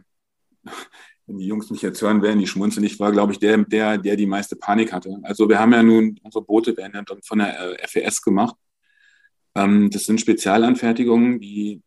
[1.27, 3.97] wenn die Jungs mich jetzt hören werden, die schmunzeln, ich war, glaube ich, der, der,
[3.99, 5.17] der die meiste Panik hatte.
[5.23, 8.55] Also wir haben ja nun, unsere Boote werden ja dann von der äh, FES gemacht.
[9.53, 11.81] Ähm, das sind Spezialanfertigungen, die,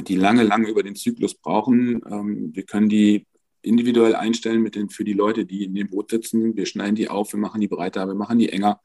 [0.00, 2.02] die lange, lange über den Zyklus brauchen.
[2.10, 3.26] Ähm, wir können die
[3.62, 6.56] individuell einstellen mit den, für die Leute, die in dem Boot sitzen.
[6.56, 8.80] Wir schneiden die auf, wir machen die breiter, wir machen die enger.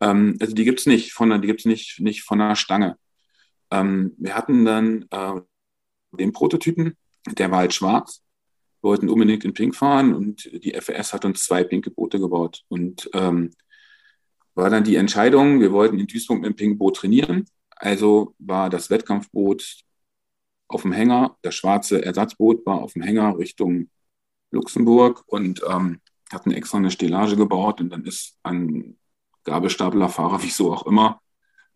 [0.00, 2.96] Ähm, also die gibt es nicht von, nicht, nicht von der Stange.
[3.70, 5.40] Ähm, wir hatten dann äh,
[6.12, 8.22] den Prototypen, der war halt schwarz.
[8.80, 12.62] Wir wollten unbedingt in Pink fahren und die FS hat uns zwei pinke Boote gebaut.
[12.68, 13.50] Und ähm,
[14.54, 17.46] war dann die Entscheidung, wir wollten in Duisburg mit dem Pingboot trainieren.
[17.70, 19.82] Also war das Wettkampfboot
[20.68, 23.90] auf dem Hänger, das schwarze Ersatzboot war auf dem Hänger Richtung
[24.56, 26.00] Luxemburg und ähm,
[26.32, 28.96] hatten extra eine Stellage gebaut und dann ist ein
[29.44, 31.20] Gabelstaplerfahrer, wieso auch immer,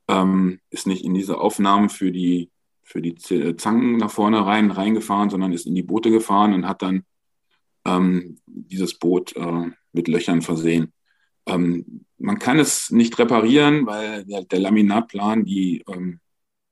[0.08, 2.50] ähm, ist nicht in diese Aufnahmen für die,
[2.82, 6.82] für die Zangen nach vorne rein reingefahren, sondern ist in die Boote gefahren und hat
[6.82, 7.04] dann
[7.84, 10.92] ähm, dieses Boot äh, mit Löchern versehen.
[11.46, 16.20] Ähm, man kann es nicht reparieren, weil der, der Laminatplan, die, ähm,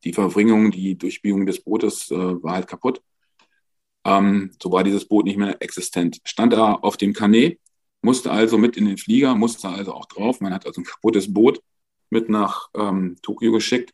[0.04, 3.00] die Verbringung, die Durchbiegung des Bootes äh, war halt kaputt.
[4.08, 6.18] Ähm, so war dieses Boot nicht mehr existent.
[6.24, 7.58] Stand da auf dem Kanä,
[8.00, 10.40] musste also mit in den Flieger, musste also auch drauf.
[10.40, 11.60] Man hat also ein kaputtes Boot
[12.08, 13.92] mit nach ähm, Tokio geschickt.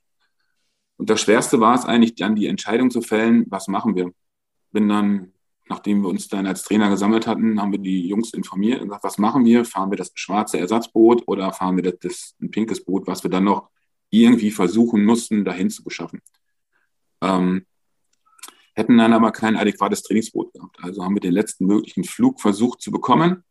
[0.99, 4.13] Und das Schwerste war es eigentlich dann, die Entscheidung zu fällen, was machen wir.
[4.71, 5.33] Bin dann,
[5.69, 9.03] nachdem wir uns dann als Trainer gesammelt hatten, haben wir die Jungs informiert und gesagt,
[9.03, 9.65] was machen wir?
[9.65, 13.31] Fahren wir das schwarze Ersatzboot oder fahren wir das, das ein pinkes Boot, was wir
[13.33, 13.69] dann noch
[14.11, 16.21] irgendwie versuchen mussten, dahin zu beschaffen.
[17.21, 17.67] Ähm,
[18.75, 20.77] hätten dann aber kein adäquates Trainingsboot gehabt.
[20.83, 23.45] Also haben wir den letzten möglichen Flug versucht zu bekommen,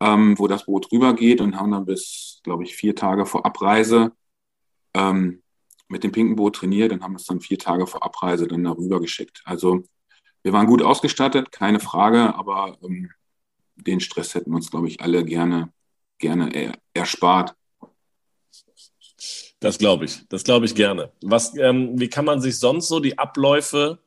[0.00, 4.12] ähm, wo das Boot rübergeht und haben dann bis, glaube ich, vier Tage vor Abreise
[4.94, 5.42] ähm,
[5.88, 9.00] mit dem pinken Boot trainiert und haben es dann vier Tage vor Abreise dann darüber
[9.00, 9.42] geschickt.
[9.44, 9.84] Also
[10.42, 13.10] wir waren gut ausgestattet, keine Frage, aber ähm,
[13.76, 15.72] den Stress hätten wir uns, glaube ich, alle gerne,
[16.18, 17.54] gerne er, erspart.
[19.60, 21.12] Das glaube ich, das glaube ich gerne.
[21.22, 24.00] Was, ähm, wie kann man sich sonst so die Abläufe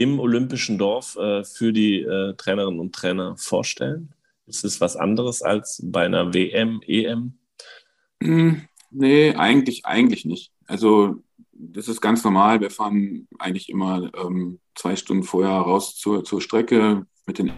[0.00, 4.14] im Olympischen Dorf äh, für die äh, Trainerinnen und Trainer vorstellen?
[4.46, 7.34] Ist es was anderes als bei einer WM, EM?
[8.22, 10.52] Hm, nee, eigentlich, eigentlich nicht.
[10.66, 12.62] Also das ist ganz normal.
[12.62, 17.52] Wir fahren eigentlich immer ähm, zwei Stunden vorher raus zur, zur Strecke mit den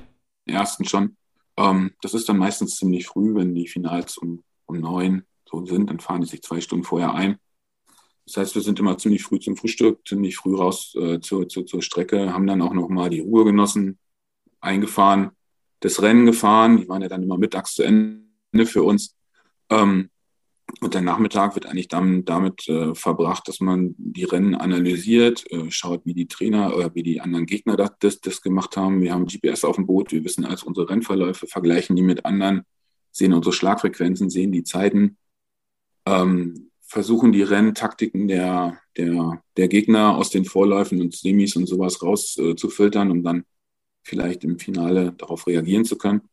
[0.45, 1.17] ersten schon.
[1.57, 5.91] Ähm, das ist dann meistens ziemlich früh, wenn die Finals um, um neun so sind,
[5.91, 7.39] dann fahren die sich zwei Stunden vorher ein.
[8.33, 11.67] Das heißt, wir sind immer ziemlich früh zum Frühstück, ziemlich früh raus äh, zur, zur,
[11.67, 13.99] zur Strecke, haben dann auch nochmal die Ruhe genossen,
[14.59, 15.33] eingefahren,
[15.81, 16.79] das Rennen gefahren.
[16.79, 19.15] Die waren ja dann immer mittags zu Ende für uns.
[19.69, 20.09] Ähm,
[20.81, 25.71] und der Nachmittag wird eigentlich dann damit äh, verbracht, dass man die Rennen analysiert, äh,
[25.71, 29.03] schaut, wie die Trainer oder wie die anderen Gegner das, das, das, gemacht haben.
[29.03, 32.63] Wir haben GPS auf dem Boot, wir wissen also unsere Rennverläufe, vergleichen die mit anderen,
[33.11, 35.19] sehen unsere Schlagfrequenzen, sehen die Zeiten,
[36.07, 42.03] ähm, versuchen die Renntaktiken der, der, der Gegner aus den Vorläufen und Semis und sowas
[42.03, 43.45] rauszufiltern, äh, um dann
[44.05, 46.29] vielleicht im Finale darauf reagieren zu können.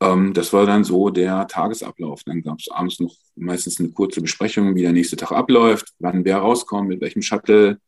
[0.00, 2.22] Ähm, das war dann so der Tagesablauf.
[2.22, 6.24] Dann gab es abends noch meistens eine kurze Besprechung, wie der nächste Tag abläuft, wann
[6.24, 7.80] wer rauskommt, mit welchem Shuttle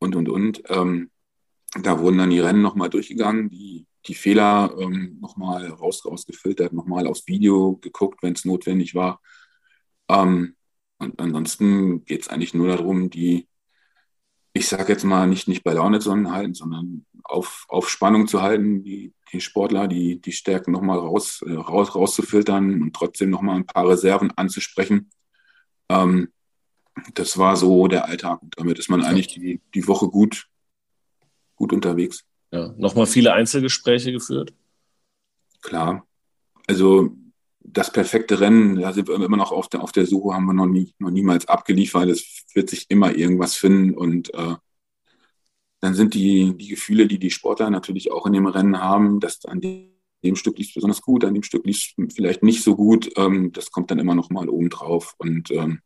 [0.00, 0.62] und, und, und.
[0.68, 1.10] Ähm,
[1.80, 7.06] da wurden dann die Rennen nochmal durchgegangen, die, die Fehler ähm, nochmal raus, rausgefiltert, nochmal
[7.06, 9.22] aufs Video geguckt, wenn es notwendig war.
[10.10, 10.56] Ähm,
[11.02, 13.48] und ansonsten geht es eigentlich nur darum, die,
[14.52, 18.42] ich sage jetzt mal, nicht, nicht bei Laune zu halten, sondern auf, auf Spannung zu
[18.42, 23.56] halten, die, die Sportler, die, die Stärken nochmal raus, äh, raus, rauszufiltern und trotzdem nochmal
[23.56, 25.10] ein paar Reserven anzusprechen.
[25.88, 26.32] Ähm,
[27.14, 28.42] das war so der Alltag.
[28.42, 30.48] Und damit ist man eigentlich die, die Woche gut,
[31.56, 32.24] gut unterwegs.
[32.50, 34.52] Ja, nochmal viele Einzelgespräche geführt?
[35.62, 36.06] Klar.
[36.66, 37.16] Also
[37.64, 40.52] das perfekte Rennen, da sind wir immer noch auf der, auf der Suche, haben wir
[40.52, 42.08] noch, nie, noch niemals abgeliefert.
[42.08, 44.56] Es wird sich immer irgendwas finden und äh,
[45.80, 49.44] dann sind die, die Gefühle, die die Sportler natürlich auch in dem Rennen haben, dass
[49.44, 52.76] an dem Stück lief es besonders gut, an dem Stück lief es vielleicht nicht so
[52.76, 55.80] gut, ähm, das kommt dann immer noch mal oben drauf und ähm,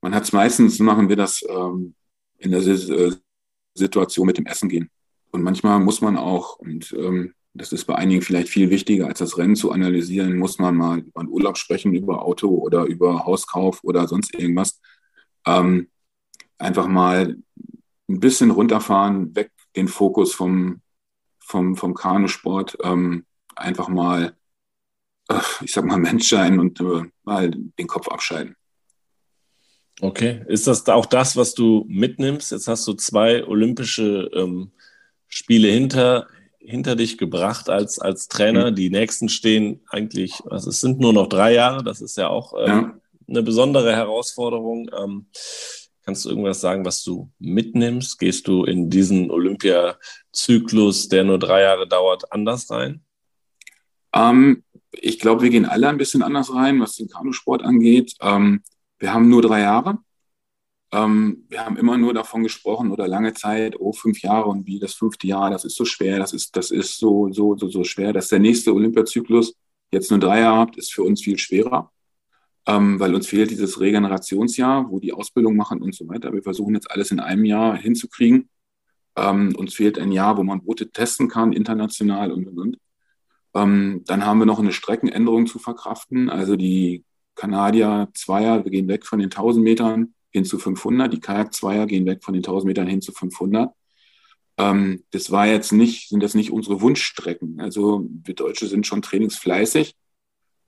[0.00, 1.94] man hat es meistens, machen wir das ähm,
[2.38, 3.12] in der äh,
[3.74, 4.90] Situation mit dem Essen gehen.
[5.30, 9.18] Und manchmal muss man auch, und ähm, das ist bei einigen vielleicht viel wichtiger, als
[9.18, 13.24] das Rennen zu analysieren, muss man mal über einen Urlaub sprechen, über Auto oder über
[13.24, 14.80] Hauskauf oder sonst irgendwas.
[15.46, 15.88] Ähm,
[16.58, 17.36] einfach mal
[18.08, 20.80] ein bisschen runterfahren, weg den Fokus vom,
[21.38, 24.36] vom, vom Kanusport, ähm, einfach mal,
[25.28, 28.56] äh, ich sag mal, Mensch sein und äh, mal den Kopf abschalten.
[30.00, 32.52] Okay, ist das auch das, was du mitnimmst?
[32.52, 34.70] Jetzt hast du zwei olympische ähm,
[35.26, 36.28] Spiele hinter,
[36.68, 38.70] hinter dich gebracht als, als Trainer.
[38.70, 38.74] Mhm.
[38.74, 42.52] Die nächsten stehen eigentlich, also es sind nur noch drei Jahre, das ist ja auch
[42.58, 43.00] ähm, ja.
[43.26, 44.90] eine besondere Herausforderung.
[44.96, 45.26] Ähm,
[46.04, 48.18] kannst du irgendwas sagen, was du mitnimmst?
[48.18, 53.02] Gehst du in diesen Olympiazyklus, der nur drei Jahre dauert, anders rein?
[54.14, 58.14] Ähm, ich glaube, wir gehen alle ein bisschen anders rein, was den Kanusport angeht.
[58.20, 58.62] Ähm,
[58.98, 59.98] wir haben nur drei Jahre.
[60.90, 64.78] Ähm, wir haben immer nur davon gesprochen oder lange Zeit, oh, fünf Jahre und wie
[64.78, 67.84] das fünfte Jahr, das ist so schwer, das ist, das ist so, so, so, so
[67.84, 69.54] schwer, dass der nächste Olympiazyklus
[69.90, 71.92] jetzt nur drei Jahre habt, ist für uns viel schwerer,
[72.66, 76.32] ähm, weil uns fehlt dieses Regenerationsjahr, wo die Ausbildung machen und so weiter.
[76.32, 78.48] Wir versuchen jetzt alles in einem Jahr hinzukriegen.
[79.16, 82.78] Ähm, uns fehlt ein Jahr, wo man Boote testen kann, international und, und, und.
[83.54, 86.30] Ähm, dann haben wir noch eine Streckenänderung zu verkraften.
[86.30, 91.12] Also die Kanadier Zweier, wir gehen weg von den 1000 Metern hin zu 500.
[91.12, 93.72] Die Kajak-Zweier gehen weg von den 1000 Metern hin zu 500.
[94.58, 97.60] Ähm, das war jetzt nicht, sind das nicht unsere Wunschstrecken.
[97.60, 99.94] Also wir Deutsche sind schon trainingsfleißig,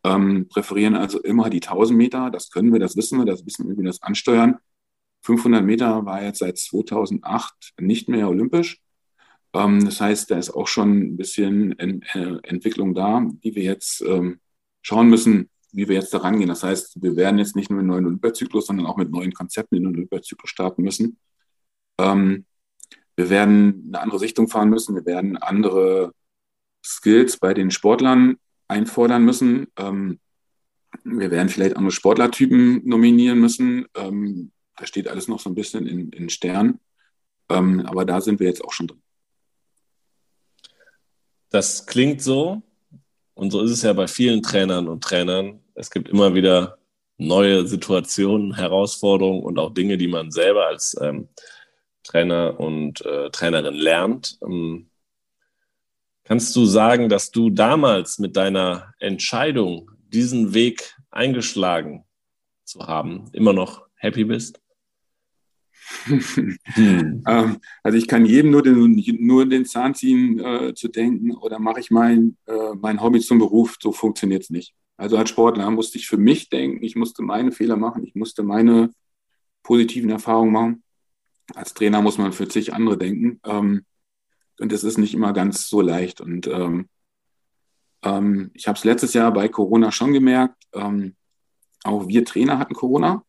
[0.05, 2.31] ähm, präferieren also immer die 1000 Meter.
[2.31, 4.57] Das können wir, das wissen wir, das wissen wir, wie wir das ansteuern.
[5.23, 8.81] 500 Meter war jetzt seit 2008 nicht mehr olympisch.
[9.53, 13.65] Ähm, das heißt, da ist auch schon ein bisschen en äh, Entwicklung da, die wir
[13.65, 14.41] jetzt ähm,
[14.83, 16.49] schauen müssen, wie wir jetzt da rangehen.
[16.49, 19.77] Das heißt, wir werden jetzt nicht nur mit neuen Olympiazyklus, sondern auch mit neuen Konzepten
[19.77, 21.19] in den Olympiazyklus starten müssen.
[21.99, 22.47] Ähm,
[23.17, 24.95] wir werden eine andere Sichtung fahren müssen.
[24.95, 26.13] Wir werden andere
[26.85, 28.37] Skills bei den Sportlern
[28.69, 29.67] einfordern müssen.
[29.77, 30.19] Ähm,
[31.05, 33.87] wir werden vielleicht andere Sportlertypen nominieren müssen.
[33.95, 36.81] Ähm, da steht alles noch so ein bisschen in, in Stern.
[37.49, 39.03] Ähm, aber da sind wir jetzt auch schon drin.
[41.51, 42.63] Das klingt so,
[43.41, 45.61] und so ist es ja bei vielen Trainern und Trainern.
[45.75, 46.77] Es gibt immer wieder
[47.17, 51.27] neue Situationen, Herausforderungen und auch Dinge, die man selber als ähm,
[52.03, 54.39] Trainer und äh, Trainerin lernt.
[54.43, 54.91] Ähm,
[56.25, 62.05] kannst du sagen, dass du damals mit deiner Entscheidung, diesen Weg eingeschlagen
[62.65, 64.61] zu haben, immer noch happy bist?
[66.05, 67.23] Hm.
[67.83, 71.81] also ich kann jedem nur den, nur den Zahn ziehen äh, zu denken oder mache
[71.81, 74.75] ich mein, äh, mein Hobby zum Beruf, so funktioniert es nicht.
[74.97, 78.43] Also als Sportler musste ich für mich denken, ich musste meine Fehler machen, ich musste
[78.43, 78.91] meine
[79.63, 80.83] positiven Erfahrungen machen.
[81.55, 83.41] Als Trainer muss man für zig andere denken.
[83.45, 83.85] Ähm,
[84.61, 86.21] und das ist nicht immer ganz so leicht.
[86.21, 86.89] Und ähm,
[88.03, 90.63] ähm, ich habe es letztes Jahr bei Corona schon gemerkt.
[90.75, 91.17] Ähm,
[91.83, 93.25] auch wir Trainer hatten Corona.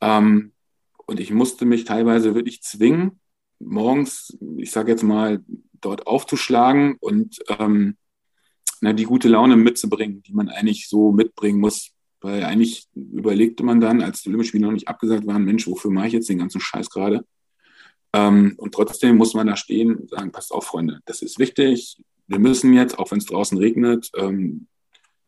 [0.00, 0.52] Ähm,
[1.10, 3.18] und ich musste mich teilweise wirklich zwingen,
[3.58, 5.44] morgens, ich sage jetzt mal,
[5.80, 7.96] dort aufzuschlagen und ähm,
[8.80, 11.90] na, die gute Laune mitzubringen, die man eigentlich so mitbringen muss.
[12.20, 15.90] Weil eigentlich überlegte man dann, als die Olympischen Spiele noch nicht abgesagt waren, Mensch, wofür
[15.90, 17.24] mache ich jetzt den ganzen Scheiß gerade?
[18.12, 22.00] Ähm, und trotzdem muss man da stehen und sagen, passt auf, Freunde, das ist wichtig.
[22.28, 24.68] Wir müssen jetzt, auch wenn es draußen regnet, ähm,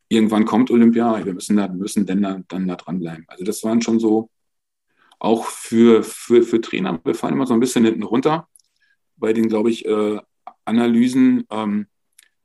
[0.08, 3.24] irgendwann kommt Olympia, wir müssen da, müssen denn da, dann da dranbleiben.
[3.26, 4.30] Also das waren schon so
[5.22, 8.48] auch für, für, für Trainer, wir fallen immer so ein bisschen hinten runter
[9.16, 10.18] bei den, glaube ich, äh,
[10.64, 11.86] Analysen, ähm,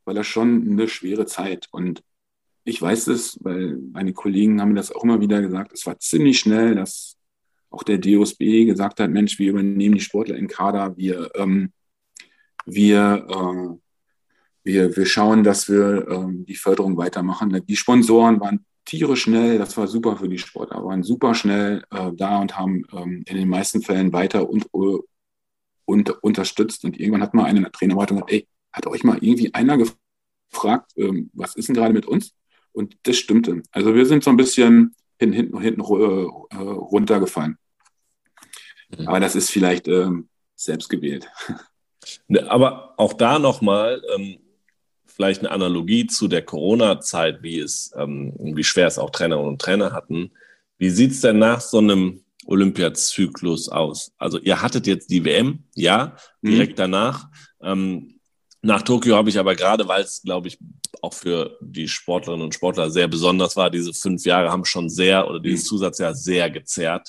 [0.04, 1.66] weil das schon eine schwere Zeit.
[1.72, 2.04] Und
[2.62, 5.98] ich weiß es, weil meine Kollegen haben mir das auch immer wieder gesagt, es war
[5.98, 7.16] ziemlich schnell, dass
[7.68, 11.72] auch der DOSB gesagt hat, Mensch, wir übernehmen die Sportler in Kader, wir, ähm,
[12.64, 13.76] wir, äh,
[14.62, 17.60] wir, wir schauen, dass wir ähm, die Förderung weitermachen.
[17.66, 22.10] Die Sponsoren waren tierisch schnell, das war super für die Sportler, waren super schnell äh,
[22.14, 25.02] da und haben ähm, in den meisten Fällen weiter und, uh,
[25.84, 26.84] und, unterstützt.
[26.84, 29.76] Und irgendwann hat mal eine in der Trainerwartung gesagt, ey, hat euch mal irgendwie einer
[29.76, 32.34] gefragt, ähm, was ist denn gerade mit uns?
[32.72, 33.62] Und das stimmte.
[33.72, 37.58] Also wir sind so ein bisschen hinten, hinten, hinten äh, runtergefallen.
[38.96, 39.06] Mhm.
[39.08, 41.28] Aber das ist vielleicht ähm, selbst gewählt.
[42.26, 44.38] Ne, aber auch da nochmal, ähm,
[45.18, 49.60] vielleicht eine Analogie zu der Corona-Zeit, wie es, ähm, wie schwer es auch Trainer und
[49.60, 50.30] Trainer hatten.
[50.78, 54.12] Wie sieht es denn nach so einem Olympiazyklus aus?
[54.16, 56.76] Also ihr hattet jetzt die WM, ja, direkt mhm.
[56.76, 57.26] danach.
[57.60, 58.20] Ähm,
[58.62, 60.58] nach Tokio habe ich aber gerade, weil es, glaube ich,
[61.02, 65.28] auch für die Sportlerinnen und Sportler sehr besonders war, diese fünf Jahre haben schon sehr
[65.28, 65.68] oder dieses mhm.
[65.68, 67.08] Zusatzjahr sehr gezerrt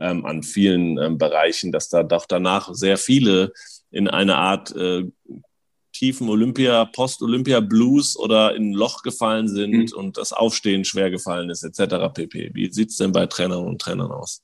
[0.00, 3.52] ähm, an vielen ähm, Bereichen, dass da doch danach sehr viele
[3.92, 5.04] in eine Art äh,
[5.94, 9.98] tiefen Olympia, Post-Olympia-Blues oder in ein Loch gefallen sind mhm.
[9.98, 12.12] und das Aufstehen schwer gefallen ist, etc.
[12.12, 12.50] pp.
[12.52, 14.42] Wie sieht es denn bei Trainern und Trainern aus?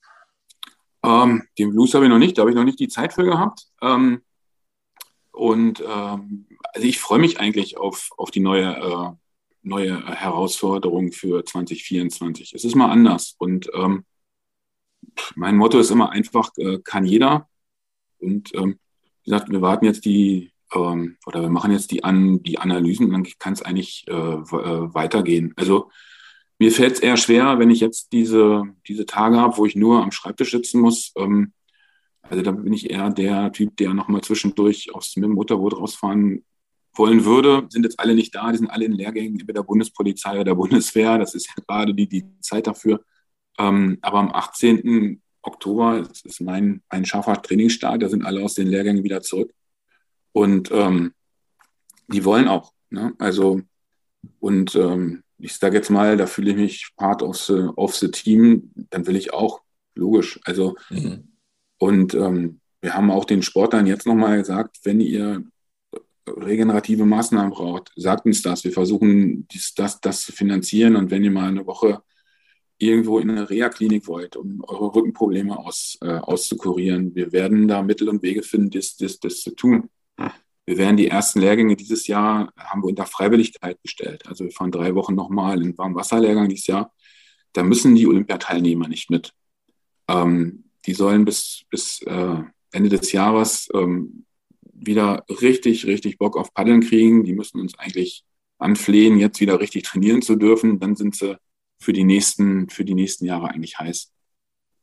[1.03, 3.25] Ähm, den Blues habe ich noch nicht, da habe ich noch nicht die Zeit für
[3.25, 3.67] gehabt.
[3.81, 4.21] Ähm,
[5.31, 9.11] und ähm, also ich freue mich eigentlich auf, auf die neue, äh,
[9.63, 12.53] neue Herausforderung für 2024.
[12.53, 13.35] Es ist mal anders.
[13.37, 14.05] Und ähm,
[15.35, 17.49] mein Motto ist immer einfach, äh, kann jeder.
[18.19, 18.79] Und ähm,
[19.23, 23.11] wie gesagt, wir warten jetzt die, ähm, oder wir machen jetzt die, An die Analysen
[23.11, 25.53] dann kann es eigentlich äh, äh, weitergehen.
[25.55, 25.89] Also
[26.59, 30.03] mir fällt es eher schwer, wenn ich jetzt diese, diese Tage habe, wo ich nur
[30.03, 31.11] am Schreibtisch sitzen muss.
[31.17, 31.53] Ähm,
[32.21, 36.45] also da bin ich eher der Typ, der nochmal zwischendurch aufs mit dem Motorboot rausfahren
[36.93, 37.67] wollen würde.
[37.69, 40.55] Sind jetzt alle nicht da, die sind alle in Lehrgängen, entweder der Bundespolizei oder der
[40.61, 41.17] Bundeswehr.
[41.17, 43.03] Das ist ja gerade die, die Zeit dafür.
[43.57, 45.21] Ähm, aber am 18.
[45.41, 48.03] Oktober ist mein, mein scharfer Trainingsstart.
[48.03, 49.51] Da sind alle aus den Lehrgängen wieder zurück.
[50.33, 51.13] Und ähm,
[52.07, 52.73] die wollen auch.
[52.89, 53.13] Ne?
[53.19, 53.61] Also,
[54.39, 58.11] und ähm, ich sage jetzt mal, da fühle ich mich part of the, of the
[58.11, 59.61] team, dann will ich auch,
[59.95, 60.39] logisch.
[60.45, 61.29] Also, mhm.
[61.77, 65.43] und ähm, wir haben auch den Sportlern jetzt nochmal gesagt, wenn ihr
[66.27, 68.63] regenerative Maßnahmen braucht, sagt uns das.
[68.63, 70.95] Wir versuchen, dies, das, das zu finanzieren.
[70.95, 72.01] Und wenn ihr mal eine Woche
[72.77, 78.09] irgendwo in eine Reha-Klinik wollt, um eure Rückenprobleme aus, äh, auszukurieren, wir werden da Mittel
[78.09, 79.89] und Wege finden, das, das, das zu tun.
[80.65, 84.27] Wir werden die ersten Lehrgänge dieses Jahr, haben wir unter Freiwilligkeit gestellt.
[84.27, 86.93] Also wir fahren drei Wochen nochmal in Warmwasserlehrgang dieses Jahr.
[87.53, 89.33] Da müssen die Olympiateilnehmer nicht mit.
[90.07, 94.25] Ähm, die sollen bis, bis äh, Ende des Jahres ähm,
[94.73, 97.23] wieder richtig, richtig Bock auf Paddeln kriegen.
[97.23, 98.23] Die müssen uns eigentlich
[98.57, 100.79] anflehen, jetzt wieder richtig trainieren zu dürfen.
[100.79, 101.37] Dann sind sie
[101.79, 104.13] für die nächsten, für die nächsten Jahre eigentlich heiß.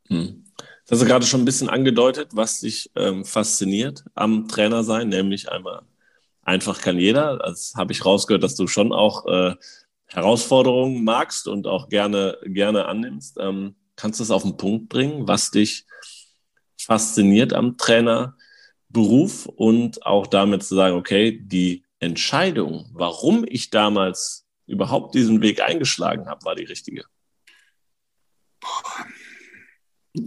[0.09, 0.45] Hm.
[0.89, 5.11] Das hast du gerade schon ein bisschen angedeutet, was dich ähm, fasziniert am Trainer sein,
[5.11, 5.83] nämlich einmal
[6.43, 7.37] einfach kann jeder.
[7.37, 9.55] Das habe ich rausgehört, dass du schon auch äh,
[10.07, 13.37] Herausforderungen magst und auch gerne, gerne annimmst.
[13.39, 15.85] Ähm, kannst du es auf den Punkt bringen, was dich
[16.81, 25.15] fasziniert am Trainerberuf und auch damit zu sagen, okay, die Entscheidung, warum ich damals überhaupt
[25.15, 27.05] diesen Weg eingeschlagen habe, war die richtige?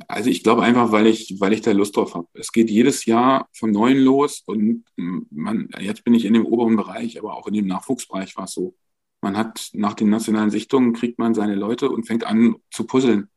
[0.08, 2.28] Also ich glaube einfach, weil ich, weil ich da Lust drauf habe.
[2.34, 6.76] Es geht jedes Jahr von Neuem los und man, jetzt bin ich in dem oberen
[6.76, 8.76] Bereich, aber auch in dem Nachwuchsbereich war es so.
[9.22, 13.30] Man hat nach den nationalen Sichtungen kriegt man seine Leute und fängt an zu puzzeln.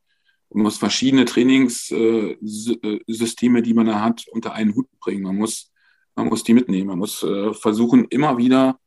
[0.50, 5.22] Man muss verschiedene Trainingssysteme, die man da hat, unter einen Hut bringen.
[5.22, 5.72] Man muss,
[6.14, 6.88] man muss die mitnehmen.
[6.88, 8.78] Man muss äh, versuchen, immer wieder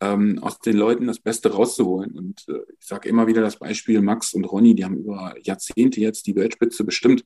[0.00, 2.12] ähm, aus den Leuten das Beste rauszuholen.
[2.12, 6.00] Und äh, ich sage immer wieder das Beispiel Max und Ronny, die haben über Jahrzehnte
[6.00, 7.24] jetzt die Weltspitze bestimmt.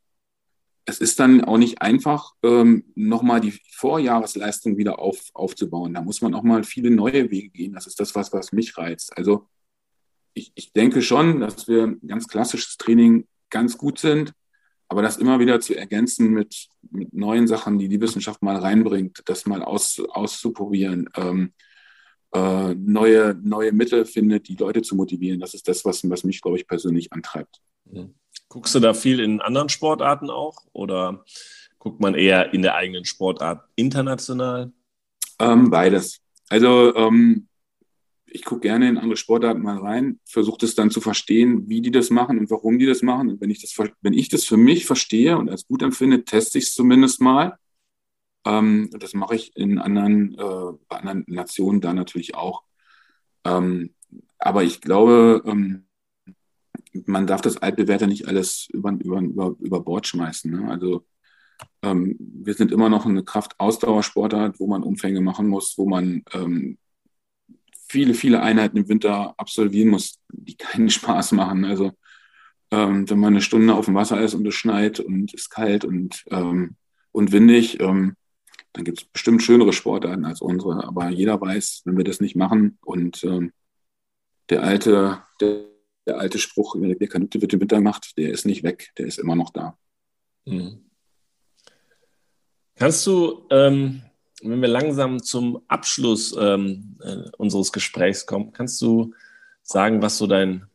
[0.85, 5.95] Es ist dann auch nicht einfach, ähm, nochmal die Vorjahresleistung wieder auf, aufzubauen.
[5.95, 7.73] Da muss man auch mal viele neue Wege gehen.
[7.73, 9.17] Das ist das, was, was mich reizt.
[9.17, 9.47] Also
[10.35, 14.33] ich, ich denke schon, dass wir ganz klassisches Training ganz gut sind,
[14.89, 19.23] aber das immer wieder zu ergänzen mit, mit neuen Sachen, die die Wissenschaft mal reinbringt,
[19.27, 21.09] das mal aus, auszuprobieren.
[21.15, 21.53] Ähm,
[22.33, 25.41] äh, neue, neue Mittel findet, die Leute zu motivieren.
[25.41, 27.61] Das ist das, was, was mich, glaube ich, persönlich antreibt.
[27.85, 28.15] Mhm.
[28.49, 31.25] Guckst du da viel in anderen Sportarten auch oder
[31.79, 34.73] guckt man eher in der eigenen Sportart international?
[35.39, 36.21] Ähm, beides.
[36.49, 37.49] Also ähm,
[38.27, 41.91] ich gucke gerne in andere Sportarten mal rein, versuche das dann zu verstehen, wie die
[41.91, 43.31] das machen und warum die das machen.
[43.31, 46.59] Und wenn ich das, wenn ich das für mich verstehe und als gut empfinde, teste
[46.59, 47.59] ich es zumindest mal.
[48.45, 52.63] Ähm, das mache ich in anderen, äh, bei anderen Nationen da natürlich auch.
[53.45, 53.95] Ähm,
[54.39, 55.87] aber ich glaube, ähm,
[57.07, 60.51] man darf das Altbewährte nicht alles über, über, über, über Bord schmeißen.
[60.51, 60.71] Ne?
[60.71, 61.07] Also
[61.83, 66.79] ähm, wir sind immer noch eine Kraftausdauersportart, wo man Umfänge machen muss, wo man ähm,
[67.89, 71.65] viele, viele Einheiten im Winter absolvieren muss, die keinen Spaß machen.
[71.65, 71.93] Also
[72.71, 75.51] ähm, wenn man eine Stunde auf dem Wasser ist und es schneit und es ist
[75.51, 76.77] kalt und, ähm,
[77.13, 78.17] und windig, ähm,
[78.73, 80.85] dann gibt es bestimmt schönere Sportarten als unsere.
[80.85, 83.53] Aber jeder weiß, wenn wir das nicht machen und ähm,
[84.49, 85.65] der alte, der,
[86.07, 89.19] der alte Spruch, der Kanute wird im Winter gemacht, der ist nicht weg, der ist
[89.19, 89.77] immer noch da.
[90.45, 90.91] Mhm.
[92.77, 94.03] Kannst du, ähm,
[94.43, 99.15] wenn wir langsam zum Abschluss ähm, äh, unseres Gesprächs kommen, kannst du
[99.63, 100.67] sagen, was so dein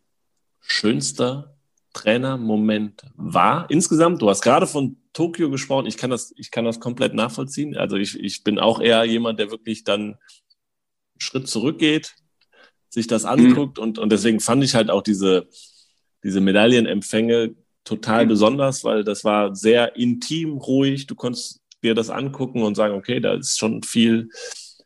[0.61, 1.57] schönster
[1.93, 4.21] Trainermoment war insgesamt?
[4.21, 5.87] Du hast gerade von Tokio gesprochen.
[5.87, 7.75] Ich kann das, ich kann das komplett nachvollziehen.
[7.75, 10.17] Also ich, ich bin auch eher jemand, der wirklich dann einen
[11.17, 12.13] Schritt zurückgeht,
[12.89, 13.29] sich das mhm.
[13.29, 13.83] anguckt mhm.
[13.83, 15.47] und, und deswegen fand ich halt auch diese,
[16.23, 18.29] diese Medaillenempfänge total mhm.
[18.29, 21.07] besonders, weil das war sehr intim, ruhig.
[21.07, 24.29] Du konntest dir das angucken und sagen, okay, da ist schon viel,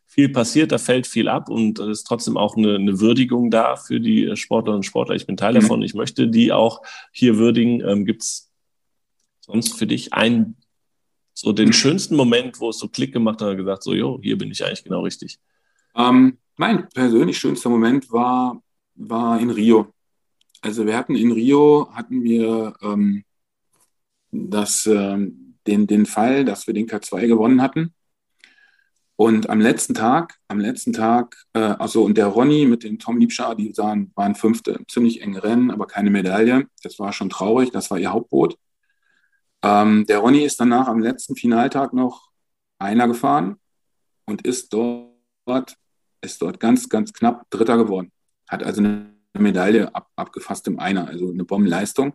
[0.06, 3.76] viel passiert, da fällt viel ab und es ist trotzdem auch eine, eine, Würdigung da
[3.76, 5.14] für die Sportlerinnen und Sportler.
[5.14, 5.60] Ich bin Teil mhm.
[5.60, 6.80] davon, ich möchte die auch
[7.12, 7.86] hier würdigen.
[7.86, 8.51] Ähm, Gibt es
[9.42, 10.56] sonst für dich einen,
[11.34, 14.38] so den schönsten Moment, wo es so Klick gemacht hat und gesagt, so, jo, hier
[14.38, 15.38] bin ich eigentlich genau richtig?
[15.94, 18.62] Ähm, mein persönlich schönster Moment war,
[18.94, 19.92] war in Rio.
[20.60, 23.24] Also wir hatten in Rio, hatten wir ähm,
[24.30, 27.92] das, ähm, den, den Fall, dass wir den K2 gewonnen hatten.
[29.16, 33.18] Und am letzten Tag, am letzten Tag, äh, also und der Ronny mit dem Tom
[33.18, 36.66] Liebscher, die sahen, waren Fünfte, ziemlich enge Rennen, aber keine Medaille.
[36.82, 38.56] Das war schon traurig, das war ihr Hauptboot.
[39.62, 42.30] Ähm, der Ronny ist danach am letzten Finaltag noch
[42.78, 43.56] einer gefahren
[44.26, 45.76] und ist dort,
[46.20, 48.10] ist dort ganz, ganz knapp Dritter geworden.
[48.48, 52.14] Hat also eine Medaille ab, abgefasst im Einer, also eine Bombenleistung.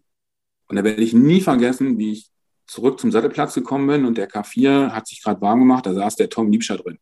[0.68, 2.30] Und da werde ich nie vergessen, wie ich
[2.68, 6.18] zurück zum Sattelplatz gekommen bin und der K4 hat sich gerade warm gemacht, da saß
[6.18, 7.00] der Tom Liebscher drin.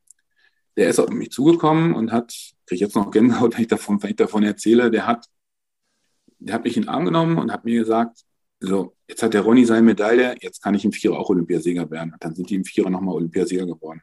[0.78, 2.34] Der ist auf mich zugekommen und hat,
[2.68, 5.26] kriege ich jetzt noch Gänsehaut, wenn ich davon, wenn ich davon erzähle, der hat,
[6.38, 8.26] der hat mich in den Arm genommen und hat mir gesagt,
[8.60, 12.14] so, jetzt hat der Ronny seine Medaille, jetzt kann ich im Vierer auch Olympiasieger werden.
[12.14, 14.02] Und dann sind die im Vierer nochmal Olympiasieger geworden.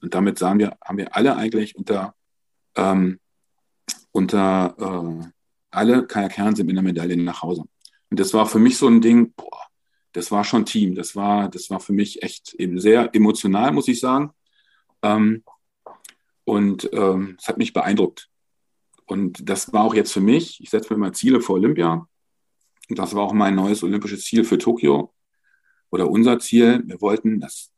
[0.00, 2.14] Und damit sahen wir, haben wir alle eigentlich unter,
[2.76, 3.18] ähm,
[4.12, 5.26] unter äh,
[5.70, 7.64] alle Kajakherren sind mit einer Medaille nach Hause.
[8.10, 9.68] Und das war für mich so ein Ding, boah,
[10.12, 10.94] das war schon Team.
[10.94, 14.32] Das war, das war für mich echt eben sehr emotional, muss ich sagen.
[15.02, 15.44] Ähm,
[16.44, 18.28] und ähm, es hat mich beeindruckt.
[19.04, 22.06] Und das war auch jetzt für mich, ich setze mir mal Ziele für Olympia.
[22.88, 25.12] Und das war auch mein neues olympisches Ziel für Tokio
[25.90, 26.82] oder unser Ziel.
[26.86, 27.70] Wir wollten, das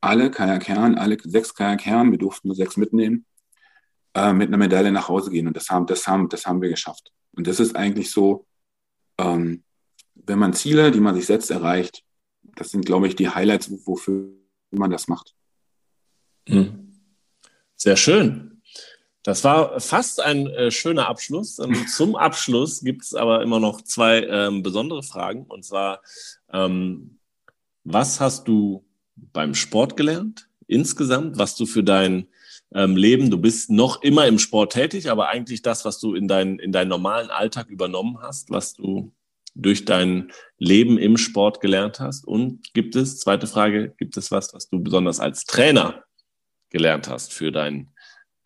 [0.00, 3.26] alle Kajakherren, alle sechs Kajakherren, wir durften nur sechs mitnehmen,
[4.14, 5.46] äh, mit einer Medaille nach Hause gehen.
[5.46, 7.12] Und das haben, das haben, das haben wir geschafft.
[7.32, 8.46] Und das ist eigentlich so,
[9.18, 9.64] ähm,
[10.14, 12.04] wenn man Ziele, die man sich setzt, erreicht,
[12.56, 14.28] das sind, glaube ich, die Highlights, wofür
[14.70, 15.34] man das macht.
[16.48, 16.92] Hm.
[17.76, 18.47] Sehr schön.
[19.22, 21.58] Das war fast ein äh, schöner Abschluss.
[21.58, 25.44] Ähm, zum Abschluss gibt es aber immer noch zwei ähm, besondere Fragen.
[25.46, 26.02] Und zwar,
[26.52, 27.18] ähm,
[27.84, 28.84] was hast du
[29.16, 32.28] beim Sport gelernt insgesamt, was du für dein
[32.74, 36.28] ähm, Leben, du bist noch immer im Sport tätig, aber eigentlich das, was du in,
[36.28, 39.12] dein, in deinen normalen Alltag übernommen hast, was du
[39.54, 42.26] durch dein Leben im Sport gelernt hast?
[42.26, 46.04] Und gibt es, zweite Frage, gibt es was, was du besonders als Trainer
[46.70, 47.90] gelernt hast für dein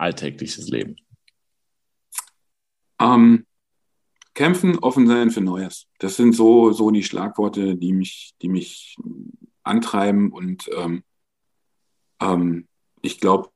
[0.03, 0.97] alltägliches Leben?
[3.01, 3.47] Ähm,
[4.35, 5.87] kämpfen, offen sein für Neues.
[5.99, 8.97] Das sind so, so die Schlagworte, die mich, die mich
[9.63, 11.05] antreiben und ähm,
[12.21, 12.69] ähm,
[13.01, 13.51] ich glaube,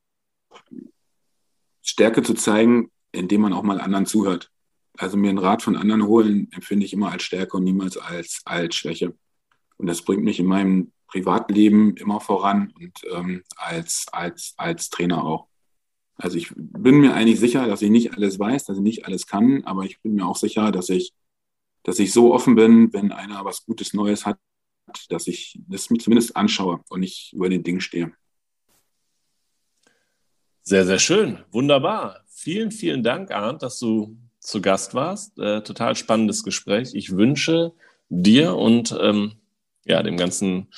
[1.83, 4.51] Stärke zu zeigen, indem man auch mal anderen zuhört.
[4.99, 8.43] Also mir einen Rat von anderen holen, empfinde ich immer als Stärke und niemals als,
[8.45, 9.15] als Schwäche.
[9.77, 15.23] Und das bringt mich in meinem Privatleben immer voran und ähm, als, als, als Trainer
[15.25, 15.49] auch.
[16.17, 19.27] Also ich bin mir eigentlich sicher, dass ich nicht alles weiß, dass ich nicht alles
[19.27, 21.13] kann, aber ich bin mir auch sicher, dass ich,
[21.83, 24.39] dass ich so offen bin, wenn einer was Gutes Neues hat,
[25.11, 28.13] dass ich das zumindest anschaue und nicht über den Ding stehe.
[30.63, 31.45] Sehr, sehr schön.
[31.53, 32.25] Wunderbar.
[32.29, 35.39] Vielen, vielen Dank, Arndt, dass du zu Gast warst.
[35.39, 36.91] Äh, total spannendes Gespräch.
[36.95, 37.73] Ich wünsche
[38.09, 39.35] dir und ähm,
[39.85, 40.69] ja, dem ganzen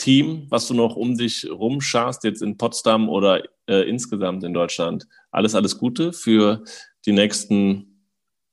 [0.00, 5.06] Kanu-Rennsport-Team, was du noch um dich rumscharst, jetzt in Potsdam oder äh, insgesamt in Deutschland,
[5.30, 6.64] alles, alles Gute für
[7.06, 8.06] die nächsten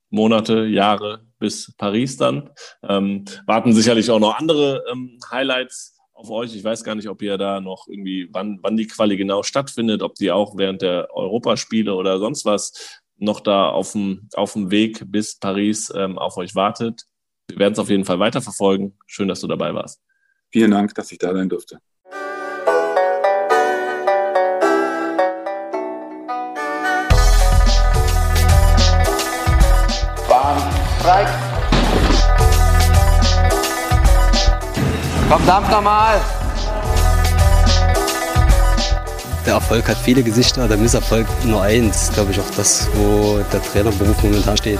[0.10, 2.50] Monate, Jahre bis Paris dann.
[2.84, 6.56] Ähm, warten sicherlich auch noch andere ähm, Highlights auf euch.
[6.56, 10.02] Ich weiß gar nicht, ob ihr da noch irgendwie, wann, wann die Quali genau stattfindet,
[10.02, 14.72] ob die auch während der Europaspiele oder sonst was noch da auf dem, auf dem
[14.72, 17.04] Weg bis Paris ähm, auf euch wartet.
[17.50, 18.98] Wir werden es auf jeden Fall weiterverfolgen.
[19.06, 20.02] Schön, dass du dabei warst.
[20.52, 21.80] Vielen Dank, dass ich da sein durfte.
[30.30, 30.62] Bahn
[31.02, 31.28] frei.
[35.30, 36.22] Komm, Dampf nochmal.
[39.48, 42.12] der Erfolg hat viele Gesichter, der Misserfolg nur eins.
[42.14, 44.80] Glaube ich auch das, wo der Trainerberuf momentan steht.